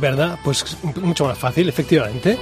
¿Verdad? 0.00 0.38
Pues 0.44 0.76
mucho 0.96 1.26
más 1.26 1.38
fácil, 1.38 1.68
efectivamente. 1.68 2.38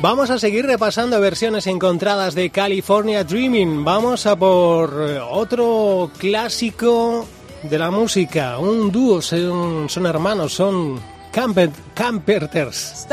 Vamos 0.00 0.30
a 0.30 0.38
seguir 0.38 0.64
repasando 0.64 1.20
versiones 1.20 1.66
encontradas 1.66 2.34
de 2.34 2.50
California 2.50 3.22
Dreaming. 3.22 3.84
Vamos 3.84 4.24
a 4.26 4.34
por 4.36 5.06
eh, 5.10 5.20
otro 5.20 6.10
clásico 6.16 7.26
de 7.62 7.78
la 7.78 7.90
música. 7.90 8.58
Un 8.58 8.90
dúo, 8.90 9.20
son, 9.20 9.90
son 9.90 10.06
hermanos, 10.06 10.54
son 10.54 10.98
Camper, 11.30 11.70
Camperters. 11.94 13.06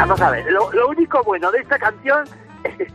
Vamos 0.00 0.20
a 0.20 0.30
ver. 0.30 0.50
Lo, 0.52 0.72
lo 0.72 0.88
único 0.88 1.22
bueno 1.24 1.50
de 1.50 1.60
esta 1.60 1.78
canción 1.78 2.24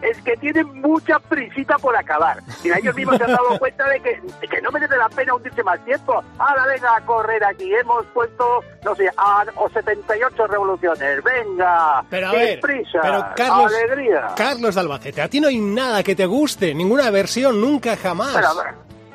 es 0.01 0.21
que 0.21 0.35
tiene 0.37 0.63
mucha 0.63 1.19
prisita 1.19 1.77
por 1.77 1.95
acabar. 1.95 2.41
Mira, 2.63 2.77
ellos 2.79 2.95
mismos 2.95 3.17
se 3.17 3.23
han 3.23 3.31
dado 3.31 3.57
cuenta 3.59 3.87
de 3.87 3.99
que, 4.01 4.21
de 4.41 4.47
que 4.47 4.61
no 4.61 4.71
merece 4.71 4.97
la 4.97 5.09
pena 5.09 5.33
hundirse 5.35 5.63
más 5.63 5.83
tiempo. 5.85 6.21
Ahora 6.37 6.67
venga 6.67 6.95
a 6.95 7.01
correr 7.01 7.43
aquí. 7.43 7.73
Hemos 7.73 8.05
puesto, 8.07 8.63
no 8.83 8.95
sé, 8.95 9.09
a, 9.17 9.45
o 9.55 9.69
78 9.69 10.47
revoluciones. 10.47 11.23
Venga. 11.23 12.03
Pero 12.09 12.27
a 12.27 12.31
qué 12.31 12.37
ver, 12.37 12.59
prisa. 12.59 12.99
pero 13.01 13.25
Carlos, 13.35 13.73
Alegría. 13.73 14.27
Carlos 14.35 14.75
de 14.75 14.81
Albacete, 14.81 15.21
a 15.21 15.29
ti 15.29 15.39
no 15.39 15.47
hay 15.47 15.59
nada 15.59 16.03
que 16.03 16.15
te 16.15 16.25
guste, 16.25 16.73
ninguna 16.73 17.09
versión, 17.09 17.59
nunca 17.59 17.95
jamás. 17.95 18.33
Pero, 18.35 18.49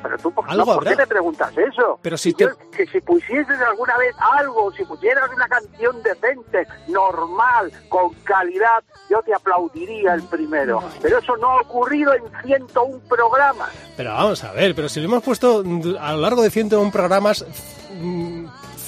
pero 0.01 0.17
tú, 0.17 0.31
¿por, 0.31 0.49
Algo 0.49 0.65
no, 0.65 0.73
¿por 0.75 0.87
qué 0.87 0.95
me 0.95 1.07
preguntas 1.07 1.51
eso? 1.57 1.99
Pero 2.01 2.17
si 2.17 2.33
te- 2.33 2.45
yo, 2.45 2.49
que 2.71 2.85
si 2.87 3.01
pusieses 3.01 3.59
alguna 3.61 3.97
vez 3.97 4.15
algo, 4.37 4.71
si 4.73 4.83
pusieras 4.85 5.29
una 5.35 5.47
canción 5.47 6.01
decente, 6.03 6.65
normal, 6.87 7.71
con 7.89 8.13
calidad, 8.23 8.83
yo 9.09 9.21
te 9.23 9.33
aplaudiría 9.33 10.13
el 10.13 10.23
primero. 10.23 10.81
Pero 11.01 11.19
eso 11.19 11.35
no 11.37 11.49
ha 11.51 11.61
ocurrido 11.61 12.13
en 12.13 12.23
101 12.45 12.99
programas. 13.09 13.69
Pero 13.97 14.13
vamos 14.13 14.43
a 14.43 14.51
ver, 14.53 14.75
pero 14.75 14.87
si 14.89 14.99
lo 14.99 15.05
hemos 15.07 15.23
puesto 15.23 15.63
a 15.99 16.11
lo 16.13 16.17
largo 16.19 16.41
de 16.41 16.49
101 16.49 16.91
programas 16.91 17.45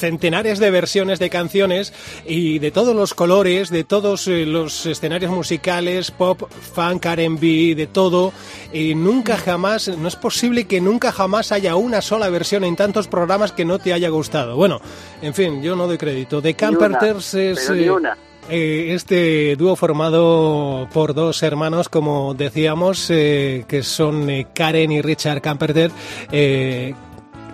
centenares 0.02 0.60
de 0.60 0.72
versiones 0.72 1.20
de 1.20 1.30
canciones 1.30 1.94
y 2.26 2.60
de 2.60 2.72
todos 2.72 2.96
los 2.96 3.14
colores, 3.14 3.70
de 3.70 3.84
todos 3.84 4.28
eh, 4.28 4.46
los 4.46 4.86
escenarios 4.86 5.32
musicales, 5.32 6.12
pop, 6.12 6.42
funk, 6.74 7.06
R&B, 7.06 7.76
de 7.76 7.88
todo, 7.88 8.34
y 8.74 8.96
nunca 8.96 9.38
jamás, 9.38 9.88
no 9.88 10.08
es 10.08 10.16
posible 10.16 10.66
que 10.66 10.82
nunca 10.82 11.12
jamás 11.12 11.52
haya 11.52 11.76
una 11.76 12.02
sola 12.02 12.30
versión 12.30 12.64
en 12.64 12.76
tantos 12.76 13.08
programas 13.08 13.52
que 13.52 13.64
no 13.64 13.80
te 13.80 13.94
haya 13.94 14.10
gustado. 14.10 14.56
Bueno, 14.56 14.82
en 15.22 15.34
fin, 15.34 15.62
yo 15.62 15.76
no 15.76 15.88
doy 15.88 15.98
crédito. 15.98 16.42
The 16.42 16.56
Camperters 16.56 17.34
es... 17.36 17.60
pero 17.60 17.76
ni 17.76 17.84
eh, 17.84 17.92
una. 17.92 18.18
eh, 18.50 18.94
este 18.96 19.56
dúo 19.56 19.76
formado 19.76 20.88
por 20.92 21.14
dos 21.14 21.44
hermanos, 21.44 21.90
como 21.90 22.34
decíamos, 22.34 23.08
eh, 23.12 23.66
que 23.68 23.84
son 23.84 24.28
Karen 24.54 24.92
y 24.92 25.02
Richard 25.02 25.42
Camperter, 25.42 25.92
eh, 26.32 26.96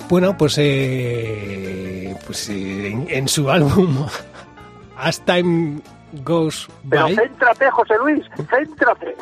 bueno, 0.10 0.38
pues, 0.38 0.56
eh, 0.58 2.16
pues 2.26 2.50
eh, 2.50 2.88
en, 2.88 3.08
en 3.10 3.28
su 3.28 3.50
álbum 3.50 4.06
As 4.98 5.20
Time 5.26 5.82
Goes 6.24 6.68
Pero 6.90 7.04
By, 7.04 7.16
céntrate, 7.16 7.70
José 7.72 7.94
Luis, 8.00 8.26
céntrate. 8.50 9.16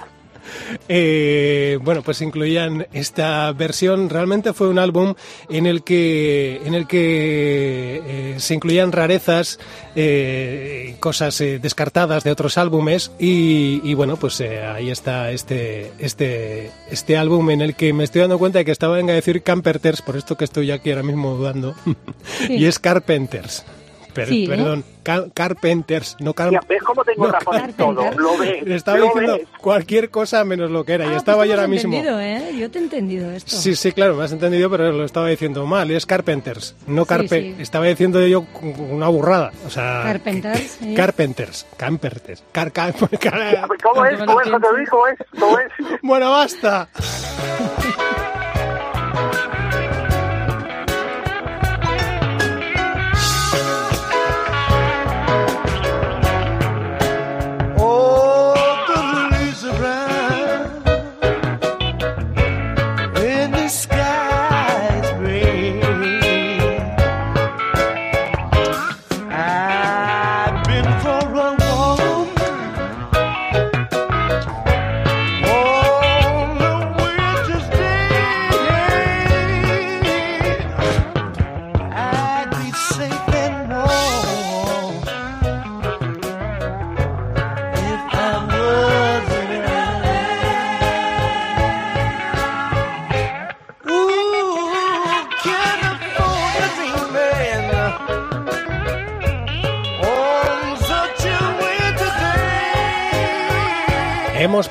Eh, 0.87 1.79
bueno, 1.81 2.01
pues 2.01 2.21
incluían 2.21 2.87
esta 2.93 3.51
versión. 3.51 4.09
Realmente 4.09 4.53
fue 4.53 4.67
un 4.67 4.79
álbum 4.79 5.15
en 5.49 5.65
el 5.65 5.83
que, 5.83 6.61
en 6.65 6.73
el 6.73 6.87
que 6.87 8.01
eh, 8.05 8.35
se 8.39 8.53
incluían 8.53 8.91
rarezas, 8.91 9.59
eh, 9.95 10.95
cosas 10.99 11.39
eh, 11.41 11.59
descartadas 11.59 12.23
de 12.23 12.31
otros 12.31 12.57
álbumes 12.57 13.11
y, 13.19 13.81
y 13.83 13.93
bueno, 13.93 14.17
pues 14.17 14.39
eh, 14.41 14.63
ahí 14.63 14.89
está 14.89 15.31
este, 15.31 15.91
este, 15.99 16.71
este 16.89 17.17
álbum 17.17 17.49
en 17.49 17.61
el 17.61 17.75
que 17.75 17.93
me 17.93 18.03
estoy 18.03 18.21
dando 18.21 18.39
cuenta 18.39 18.59
de 18.59 18.65
que 18.65 18.71
estaba 18.71 18.99
en 18.99 19.09
a 19.09 19.13
decir 19.13 19.43
Camperters, 19.43 20.01
por 20.01 20.17
esto 20.17 20.35
que 20.35 20.45
estoy 20.45 20.71
aquí 20.71 20.89
ahora 20.89 21.03
mismo 21.03 21.35
dudando, 21.35 21.75
y 22.49 22.65
es 22.65 22.79
Carpenters. 22.79 23.65
Per- 24.15 24.27
Sí, 24.29 24.45
¿eh? 24.45 24.47
perdón, 24.47 24.83
Ca- 25.03 25.25
Carpenters, 25.33 26.15
no 26.21 26.33
Car- 26.33 26.49
Ya, 26.51 26.61
¿Ves 26.67 26.81
cómo 26.83 27.03
tengo 27.03 27.27
No, 27.27 27.31
razón 27.33 27.55
en 27.65 27.73
todo? 27.73 28.11
Lo 28.17 28.37
ves, 28.37 28.63
le 28.63 28.75
estaba 28.75 28.97
lo 28.97 29.05
diciendo 29.07 29.33
ves. 29.37 29.47
cualquier 29.61 30.09
cosa 30.09 30.43
menos 30.45 30.71
lo 30.71 30.83
que 30.85 30.93
era. 30.93 31.05
y 31.05 31.09
Ah, 31.09 31.17
estaba 31.17 31.39
pues 31.39 31.49
yo 31.49 31.55
ahora 31.55 31.67
mismo. 31.67 31.93
entendido, 31.93 32.19
¿eh? 32.21 32.55
Yo 32.57 32.71
te 32.71 32.79
he 32.79 32.81
entendido 32.81 33.29
esto. 33.31 33.55
Sí, 33.55 33.75
sí, 33.75 33.91
claro, 33.91 34.15
me 34.15 34.23
has 34.23 34.31
entendido, 34.31 34.69
pero 34.71 34.91
lo 34.93 35.03
estaba 35.05 35.27
diciendo 35.27 35.65
mal. 35.67 35.91
Es 35.91 36.05
Carpenters, 36.05 36.75
no 36.87 37.03
Sí, 37.03 37.09
Carpe. 37.09 37.41
sí. 37.41 37.55
Estaba 37.61 37.85
diciendo 37.85 38.25
yo 38.25 38.45
una 38.89 39.09
burrada. 39.09 39.51
O 39.67 39.69
sea, 39.69 40.01
Carpenters, 40.03 40.77
sí. 40.79 40.95
Carpenters, 40.95 41.65
Camperters. 41.77 42.41
Car, 42.53 42.71
car- 42.71 42.93
car- 43.19 43.67
¿Cómo 43.83 44.05
es? 44.05 44.17
¿Cómo 44.23 44.41
es? 44.41 44.49
¿Cómo 44.49 45.07
es? 45.07 45.19
¿Cómo 45.39 45.59
es? 45.59 45.67
Bueno, 46.01 46.31
basta. 46.31 46.87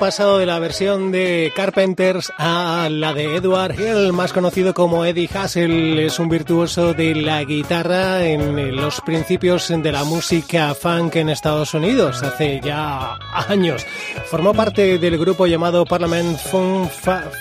Pasado 0.04 0.36
de 0.36 0.44
la 0.44 0.58
versión 0.58 1.12
de 1.12 1.50
Carpenters 1.56 2.30
a 2.36 2.88
la 2.90 3.14
de 3.14 3.36
Edward 3.36 3.74
Hill, 3.80 4.12
más 4.12 4.34
conocido 4.34 4.74
como 4.74 5.06
Eddie 5.06 5.30
Hassel. 5.32 5.98
Es 5.98 6.18
un 6.18 6.28
virtuoso 6.28 6.92
de 6.92 7.14
la 7.14 7.42
guitarra 7.42 8.22
en 8.22 8.76
los 8.76 9.00
principios 9.00 9.66
de 9.70 9.90
la 9.90 10.04
música 10.04 10.74
funk 10.74 11.16
en 11.16 11.30
Estados 11.30 11.72
Unidos, 11.72 12.22
hace 12.22 12.60
ya 12.62 13.16
años. 13.48 13.86
Formó 14.26 14.52
parte 14.52 14.98
del 14.98 15.16
grupo 15.16 15.46
llamado 15.46 15.86
Parliament 15.86 16.36
Funk... 16.38 16.90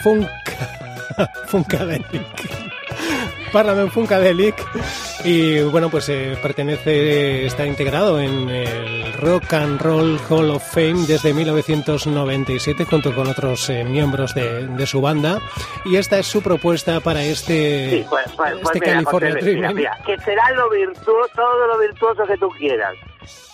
Funk 0.02 0.30
Funkadelic. 1.48 2.63
Parliament 3.54 3.92
Funkadelic 3.92 4.56
y 5.24 5.62
bueno 5.62 5.90
pues 5.90 6.10
eh, 6.10 6.38
pertenece 6.42 7.46
está 7.46 7.66
integrado 7.66 8.20
en 8.20 8.50
el 8.50 9.14
Rock 9.14 9.54
and 9.54 9.80
Roll 9.80 10.20
Hall 10.28 10.50
of 10.50 10.64
Fame 10.74 11.06
desde 11.08 11.34
1997 11.34 12.86
junto 12.86 13.14
con 13.16 13.28
otros 13.28 13.70
eh, 13.70 13.84
miembros 13.84 14.34
de, 14.34 14.68
de 14.68 14.86
su 14.88 15.00
banda 15.02 15.40
y 15.86 15.96
esta 15.98 16.18
es 16.20 16.26
su 16.26 16.42
propuesta 16.42 17.00
para 17.00 17.24
este 17.24 17.90
Sí, 17.90 18.06
pues, 18.10 18.26
pues, 18.36 18.54
pues 18.54 18.64
este 18.76 18.80
mira, 18.80 18.94
California 18.94 19.32
José, 19.34 19.46
mira, 19.46 19.56
Dreaming. 19.70 19.76
mira, 19.76 19.98
que 20.06 20.18
será 20.20 20.52
lo 20.52 20.70
virtuoso, 20.70 21.30
todo 21.36 21.68
lo 21.68 21.78
virtuoso 21.80 22.26
que 22.26 22.38
tú 22.38 22.50
quieras. 22.58 22.96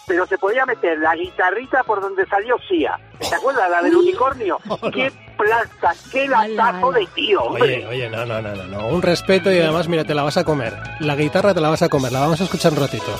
Pero 0.07 0.25
se 0.25 0.37
podía 0.37 0.65
meter 0.65 0.97
la 0.99 1.15
guitarrita 1.15 1.83
por 1.83 2.01
donde 2.01 2.25
salió 2.25 2.57
Sia. 2.67 2.99
¿Te 3.19 3.35
acuerdas? 3.35 3.69
La 3.69 3.83
del 3.83 3.95
unicornio. 3.95 4.57
¡Qué 4.93 5.11
plasta! 5.39 5.95
¡Qué 6.11 6.27
latazo 6.27 6.91
de 6.91 7.07
tío, 7.15 7.41
Oye, 7.41 7.47
hombre! 7.47 7.87
oye, 7.87 8.09
no, 8.09 8.25
no, 8.25 8.41
no, 8.41 8.53
no, 8.55 8.63
no, 8.65 8.87
un 8.87 9.01
respeto 9.01 9.51
y 9.51 9.57
además, 9.59 9.87
mira, 9.87 10.03
te 10.03 10.13
la 10.13 10.23
vas 10.23 10.37
a 10.37 10.43
comer. 10.43 10.73
La 10.99 11.15
guitarra 11.15 11.53
te 11.53 11.61
la 11.61 11.69
vas 11.69 11.81
a 11.81 11.89
comer, 11.89 12.11
la 12.11 12.19
vamos 12.19 12.41
a 12.41 12.43
escuchar 12.43 12.73
un 12.73 12.79
ratito. 12.79 13.11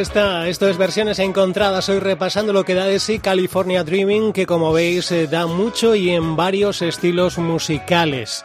Está, 0.00 0.48
esto 0.48 0.68
es 0.68 0.78
versiones 0.78 1.18
encontradas. 1.18 1.88
Hoy 1.88 1.98
repasando 1.98 2.52
lo 2.52 2.64
que 2.64 2.74
da 2.74 2.84
de 2.84 3.00
sí 3.00 3.18
California 3.18 3.84
Dreaming, 3.84 4.32
que 4.32 4.46
como 4.46 4.72
veis 4.72 5.10
eh, 5.10 5.26
da 5.26 5.46
mucho 5.46 5.94
y 5.94 6.10
en 6.10 6.36
varios 6.36 6.82
estilos 6.82 7.38
musicales. 7.38 8.44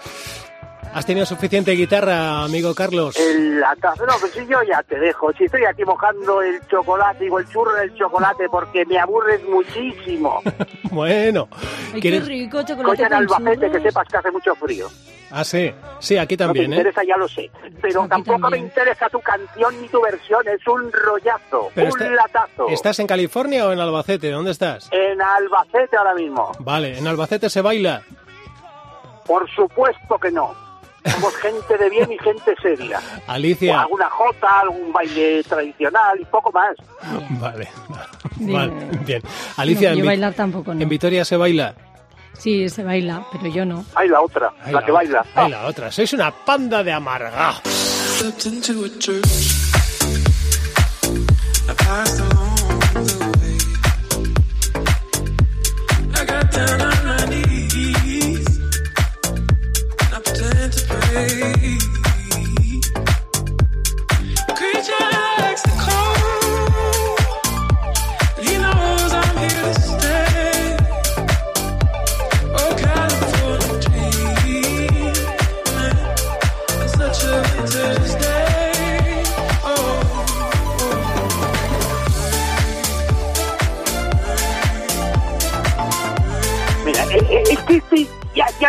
¿Has 0.93 1.06
tenido 1.08 1.25
suficiente 1.25 1.71
guitarra, 1.71 2.43
amigo 2.43 2.75
Carlos? 2.75 3.15
El 3.17 3.60
latazo, 3.60 4.06
no, 4.06 4.13
pues 4.19 4.32
si 4.34 4.45
yo 4.45 4.62
ya 4.62 4.84
te 4.84 4.99
dejo. 4.99 5.34
Si 5.34 5.45
estoy 5.45 5.65
aquí 5.65 5.84
mojando 5.84 6.41
el 6.43 6.60
chocolate, 6.67 7.23
digo 7.23 7.39
el 7.39 7.47
churro 7.49 7.73
del 7.73 7.93
chocolate, 7.95 8.45
porque 8.51 8.86
me 8.86 8.99
aburres 8.99 9.41
muchísimo. 9.45 10.41
Bueno, 10.93 11.47
Ay, 11.51 11.93
qué 11.93 11.99
¿quieres? 12.01 12.27
rico 12.27 12.62
chocolate 12.62 13.01
con 13.06 13.13
Albacete, 13.13 13.71
que 13.71 13.79
sepas 13.82 14.08
que 14.08 14.17
hace 14.17 14.29
mucho 14.29 14.53
frío. 14.53 14.88
Ah, 15.32 15.43
sí, 15.43 15.73
sí, 15.97 16.17
aquí 16.19 16.38
también, 16.38 16.69
no 16.69 16.75
¿eh? 16.75 16.84
te 16.84 16.89
interesa, 16.89 17.01
ya 17.03 17.17
lo 17.17 17.27
sé. 17.27 17.49
Pero 17.82 18.01
Aquí 18.03 18.10
tampoco 18.12 18.51
me 18.51 18.60
interesa 18.60 19.10
tu 19.10 19.19
canción 19.19 19.82
ni 19.82 19.88
tu 19.88 19.99
versión. 20.03 20.47
Es 20.47 20.67
un 20.67 20.91
rollazo, 20.91 21.71
Pero 21.73 21.91
un 21.91 21.99
está- 21.99 22.13
latazo. 22.13 22.67
¿Estás 22.69 22.99
en 22.99 23.08
California 23.08 23.65
o 23.67 23.71
en 23.71 23.79
Albacete? 23.79 24.29
¿Dónde 24.29 24.51
estás? 24.51 24.88
En 24.91 25.19
Albacete 25.19 25.97
ahora 25.97 26.13
mismo. 26.13 26.51
Vale, 26.60 26.95
en 26.99 27.08
Albacete 27.08 27.49
se 27.49 27.62
baila. 27.62 28.03
Por 29.25 29.49
supuesto 29.49 30.19
que 30.19 30.29
no. 30.29 30.53
Somos 31.11 31.35
gente 31.37 31.77
de 31.77 31.89
bien 31.89 32.11
y 32.11 32.17
gente 32.19 32.55
seria. 32.61 32.99
O 33.27 33.31
Alicia. 33.31 33.81
alguna 33.81 34.09
jota, 34.09 34.61
algún 34.61 34.91
baile 34.93 35.43
tradicional 35.43 36.19
y 36.19 36.25
poco 36.25 36.51
más. 36.51 36.75
Vale, 37.39 37.67
Bien. 38.37 38.53
vale, 38.57 38.73
bien. 39.05 39.21
Alicia, 39.57 39.89
No, 39.89 39.93
en 39.95 39.99
yo 39.99 40.05
bailar 40.05 40.33
tampoco, 40.33 40.73
no. 40.73 40.81
en 40.81 40.89
Vitoria 40.89 41.25
se 41.25 41.35
baila. 41.37 41.73
Sí, 42.37 42.67
se 42.69 42.83
baila, 42.83 43.25
pero 43.31 43.47
yo 43.53 43.65
no. 43.65 43.85
Hay 43.95 44.09
la 44.09 44.21
otra, 44.21 44.51
Ay, 44.63 44.73
la 44.73 44.83
que 44.83 44.91
baila. 44.91 45.25
Ay, 45.35 45.51
la 45.51 45.65
otra. 45.67 45.91
Sois 45.91 46.11
una 46.13 46.31
panda 46.31 46.83
de 46.83 46.91
amargados. 46.91 47.61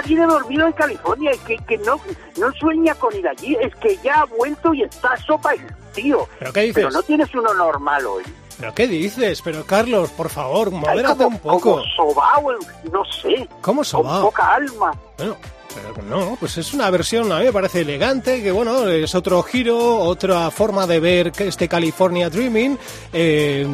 Viene 0.04 0.26
dormido 0.26 0.66
en 0.66 0.72
California, 0.72 1.30
es 1.32 1.40
que, 1.40 1.56
que 1.58 1.78
no, 1.78 2.00
no 2.38 2.52
sueña 2.52 2.94
con 2.94 3.14
ir 3.14 3.26
allí, 3.28 3.56
es 3.60 3.74
que 3.76 3.96
ya 4.02 4.20
ha 4.20 4.24
vuelto 4.24 4.72
y 4.74 4.82
está 4.82 5.16
sopa 5.16 5.52
el 5.54 5.60
tío. 5.92 6.28
¿Pero 6.38 6.52
qué 6.52 6.60
dices? 6.60 6.74
Pero 6.76 6.90
no 6.90 7.02
tienes 7.02 7.34
uno 7.34 7.52
normal 7.54 8.06
hoy. 8.06 8.24
¿Pero 8.58 8.72
qué 8.74 8.86
dices? 8.86 9.42
Pero 9.42 9.64
Carlos, 9.66 10.10
por 10.10 10.28
favor, 10.28 10.70
modérate 10.70 11.24
como, 11.24 11.28
un 11.36 11.38
poco. 11.38 11.70
como 11.72 11.84
sobao, 11.96 12.52
no 12.92 13.04
sé. 13.04 13.48
¿Cómo 13.60 13.78
Con 13.78 13.84
sobao? 13.84 14.22
poca 14.22 14.54
alma. 14.54 14.92
Bueno, 15.18 15.36
no, 16.08 16.37
pues 16.38 16.58
es 16.58 16.74
una 16.74 16.90
versión, 16.90 17.30
a 17.32 17.38
mí 17.38 17.46
me 17.46 17.52
parece 17.52 17.80
elegante, 17.80 18.42
que 18.42 18.50
bueno, 18.52 18.88
es 18.88 19.14
otro 19.14 19.42
giro, 19.42 19.98
otra 19.98 20.50
forma 20.50 20.87
de 20.87 21.00
ver 21.00 21.32
este 21.38 21.68
California 21.68 22.28
Dreaming. 22.30 22.78
Eh, 23.12 23.66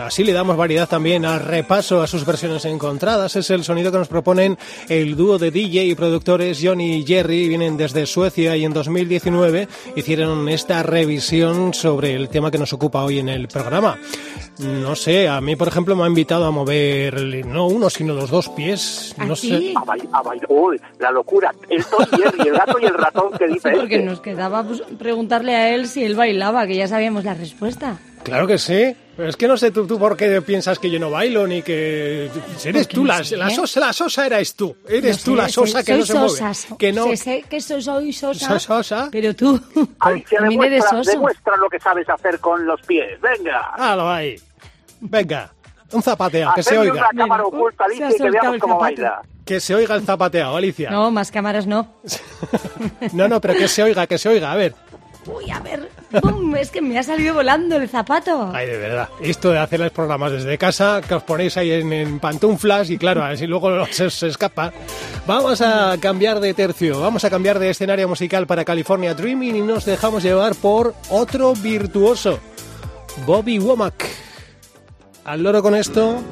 así 0.00 0.24
le 0.24 0.32
damos 0.32 0.56
variedad 0.56 0.88
también 0.88 1.24
al 1.24 1.40
repaso 1.40 2.02
a 2.02 2.06
sus 2.06 2.24
versiones 2.24 2.64
encontradas. 2.64 3.36
Es 3.36 3.50
el 3.50 3.64
sonido 3.64 3.90
que 3.90 3.98
nos 3.98 4.08
proponen 4.08 4.58
el 4.88 5.16
dúo 5.16 5.38
de 5.38 5.50
DJ 5.50 5.84
y 5.84 5.94
productores 5.94 6.58
Johnny 6.62 6.96
y 6.96 7.06
Jerry, 7.06 7.48
vienen 7.48 7.76
desde 7.76 8.06
Suecia 8.06 8.56
y 8.56 8.64
en 8.64 8.72
2019 8.72 9.68
hicieron 9.96 10.48
esta 10.48 10.82
revisión 10.82 11.74
sobre 11.74 12.14
el 12.14 12.28
tema 12.28 12.50
que 12.50 12.58
nos 12.58 12.72
ocupa 12.72 13.02
hoy 13.04 13.18
en 13.18 13.28
el 13.28 13.48
programa. 13.48 13.98
No 14.58 14.96
sé, 14.96 15.28
a 15.28 15.40
mí 15.40 15.54
por 15.56 15.68
ejemplo 15.68 15.94
me 15.94 16.04
ha 16.04 16.08
invitado 16.08 16.44
a 16.44 16.50
mover 16.50 17.46
no 17.46 17.66
uno, 17.68 17.88
sino 17.90 18.14
los 18.14 18.28
dos 18.30 18.48
pies. 18.48 19.14
No 19.18 19.34
¿Ah, 19.34 19.36
sé. 19.36 19.46
sí? 19.46 19.74
A 19.76 19.84
bailar, 19.84 20.08
a 20.12 20.22
bailar. 20.22 20.46
Uy, 20.48 20.80
la 20.98 21.10
locura. 21.12 21.47
El 21.68 21.84
Tom 21.84 22.04
Jerry, 22.16 22.48
el 22.48 22.54
gato 22.54 22.78
y 22.80 22.84
el 22.86 22.94
ratón 22.94 23.32
que 23.38 23.46
dice 23.46 23.70
Porque 23.72 23.96
este. 23.96 24.06
nos 24.06 24.20
quedaba 24.20 24.62
pues, 24.64 24.82
preguntarle 24.98 25.54
a 25.56 25.74
él 25.74 25.88
si 25.88 26.04
él 26.04 26.14
bailaba, 26.16 26.66
que 26.66 26.74
ya 26.76 26.88
sabíamos 26.88 27.24
la 27.24 27.34
respuesta. 27.34 27.98
Claro 28.22 28.46
que 28.46 28.58
sí. 28.58 28.94
Pero 29.16 29.30
es 29.30 29.36
que 29.36 29.48
no 29.48 29.56
sé 29.56 29.70
tú, 29.72 29.84
tú 29.86 29.98
por 29.98 30.16
qué 30.16 30.40
piensas 30.42 30.78
que 30.78 30.90
yo 30.90 31.00
no 31.00 31.10
bailo 31.10 31.44
ni 31.46 31.62
que 31.62 32.26
eres 32.26 32.86
Porque 32.86 32.94
tú 32.94 33.00
no 33.02 33.08
la, 33.08 33.24
sé. 33.24 33.36
la 33.36 33.50
sosa, 33.50 33.80
la 33.80 33.92
sosa 33.92 34.26
eres 34.26 34.54
tú. 34.54 34.76
Eres 34.88 35.18
No 35.18 35.24
tú 35.24 35.30
sé, 35.32 35.36
la 35.42 35.48
sosa 35.48 35.72
soy- 35.72 35.84
que 35.84 35.92
no 35.92 35.98
soy 35.98 36.06
se 36.06 36.12
mueve. 36.14 36.28
sosa, 36.30 36.54
so- 36.54 36.76
Que 36.78 36.92
no. 36.92 37.04
sé, 37.08 37.16
sé 37.16 37.44
que 37.50 37.60
soy, 37.60 38.12
sosa, 38.12 38.46
Soy 38.48 38.60
sosa. 38.60 39.08
pero 39.10 39.34
tú 39.34 39.60
Alicia, 40.00 40.38
también 40.38 40.62
eres 40.62 40.84
demuestra, 40.84 40.98
soso. 40.98 41.10
demuestra 41.10 41.56
lo 41.56 41.68
que 41.68 41.80
sabes 41.80 42.08
hacer 42.08 42.38
con 42.38 42.64
los 42.64 42.80
pies. 42.82 43.20
Venga. 43.20 43.72
Halo 43.76 44.08
ahí. 44.08 44.36
Venga, 45.00 45.52
un 45.92 46.02
zapateado, 46.02 46.52
que 46.54 46.62
se 46.62 46.78
oiga. 46.78 46.92
una 46.92 47.08
cámara 47.16 47.44
oculta, 47.44 47.84
Alicia, 47.84 48.10
y 48.10 48.16
que 48.16 48.30
veamos 48.30 48.58
cómo 48.58 48.78
baila. 48.78 49.22
Que 49.44 49.60
se 49.60 49.74
oiga 49.74 49.94
el 49.94 50.02
zapateado, 50.02 50.56
Alicia. 50.56 50.90
No, 50.90 51.10
más 51.10 51.30
cámaras 51.30 51.66
no. 51.66 51.94
no, 53.12 53.28
no, 53.28 53.40
pero 53.40 53.54
que 53.54 53.68
se 53.68 53.82
oiga, 53.82 54.06
que 54.06 54.18
se 54.18 54.28
oiga. 54.28 54.52
A 54.52 54.56
ver. 54.56 54.74
Uy, 55.26 55.50
a 55.50 55.58
ver, 55.60 55.90
¡pum! 56.22 56.56
es 56.56 56.70
que 56.70 56.80
me 56.80 56.98
ha 56.98 57.02
salido 57.02 57.34
volando 57.34 57.76
el 57.76 57.86
zapato. 57.86 58.50
Ay, 58.54 58.66
de 58.66 58.78
verdad. 58.78 59.08
Esto 59.20 59.50
de 59.50 59.58
hacer 59.58 59.78
los 59.80 59.90
programas 59.90 60.32
desde 60.32 60.56
casa, 60.56 61.02
que 61.06 61.14
os 61.14 61.22
ponéis 61.22 61.56
ahí 61.58 61.70
en, 61.70 61.92
en 61.92 62.18
pantuflas 62.18 62.88
y 62.88 62.96
claro, 62.96 63.22
así 63.22 63.46
luego 63.46 63.84
se, 63.90 64.08
se 64.08 64.28
escapa. 64.28 64.72
Vamos 65.26 65.60
a 65.60 65.96
cambiar 66.00 66.40
de 66.40 66.54
tercio, 66.54 67.00
vamos 67.00 67.24
a 67.24 67.30
cambiar 67.30 67.58
de 67.58 67.68
escenario 67.68 68.08
musical 68.08 68.46
para 68.46 68.64
California 68.64 69.12
Dreaming 69.12 69.56
y 69.56 69.60
nos 69.60 69.84
dejamos 69.84 70.22
llevar 70.22 70.54
por 70.54 70.94
otro 71.10 71.52
virtuoso, 71.54 72.38
Bobby 73.26 73.58
Womack. 73.58 74.27
Al 75.28 75.42
loro 75.42 75.60
con 75.60 75.74
esto. 75.74 76.22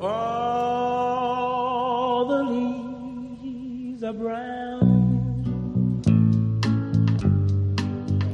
All 0.00 1.46
the 2.26 2.42
leaves 2.50 4.02
are 4.02 4.12
brown 4.12 4.82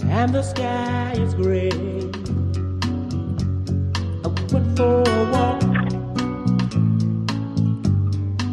and 0.09 0.33
the 0.33 0.41
sky 0.43 1.13
is 1.19 1.35
gray. 1.35 1.69
I 4.25 4.29
went 4.55 4.79
for 4.79 5.03
a 5.03 5.31
walk 5.35 5.63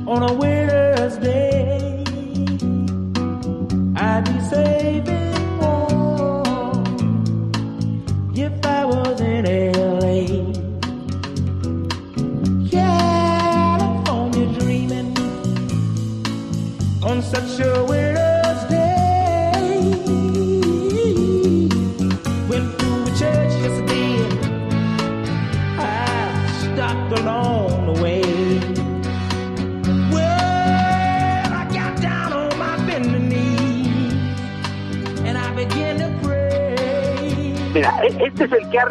on 0.05 0.23
a 0.29 0.33
winter's 0.33 1.17
day. 1.17 1.36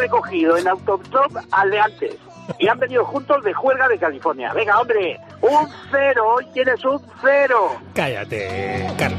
Recogido 0.07 0.57
en 0.57 0.69
Autostop 0.69 1.37
al 1.51 1.71
de 1.71 1.81
antes. 1.81 2.16
Y 2.61 2.69
han 2.69 2.79
venido 2.79 3.05
juntos 3.05 3.42
de 3.42 3.53
Juerga 3.53 3.88
de 3.88 3.99
California. 3.99 4.53
Venga, 4.53 4.79
hombre, 4.81 5.19
un 5.40 5.69
cero, 5.90 6.35
hoy 6.37 6.47
tienes 6.55 6.85
un 6.85 7.01
cero. 7.21 7.77
Cállate, 7.92 8.87
Carlos. 8.97 9.15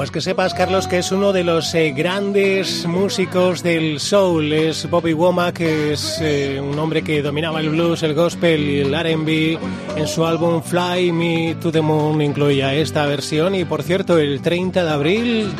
Pues 0.00 0.10
que 0.10 0.22
sepas, 0.22 0.54
Carlos, 0.54 0.88
que 0.88 0.96
es 0.96 1.12
uno 1.12 1.30
de 1.34 1.44
los 1.44 1.74
eh, 1.74 1.92
grandes 1.94 2.86
músicos 2.86 3.62
del 3.62 4.00
soul. 4.00 4.50
Es 4.50 4.88
Bobby 4.88 5.12
Womack, 5.12 5.58
que 5.58 5.92
es 5.92 6.16
eh, 6.22 6.58
un 6.58 6.78
hombre 6.78 7.02
que 7.02 7.20
dominaba 7.20 7.60
el 7.60 7.68
blues, 7.68 8.02
el 8.02 8.14
gospel 8.14 8.62
y 8.62 8.80
el 8.80 8.94
R&B. 8.94 9.58
En 9.96 10.08
su 10.08 10.24
álbum 10.24 10.62
Fly 10.62 11.12
Me 11.12 11.54
to 11.60 11.70
the 11.70 11.82
Moon 11.82 12.22
incluía 12.22 12.72
esta 12.72 13.04
versión. 13.04 13.54
Y 13.54 13.66
por 13.66 13.82
cierto, 13.82 14.16
el 14.16 14.40
30 14.40 14.84
de 14.84 14.90
abril 14.90 15.52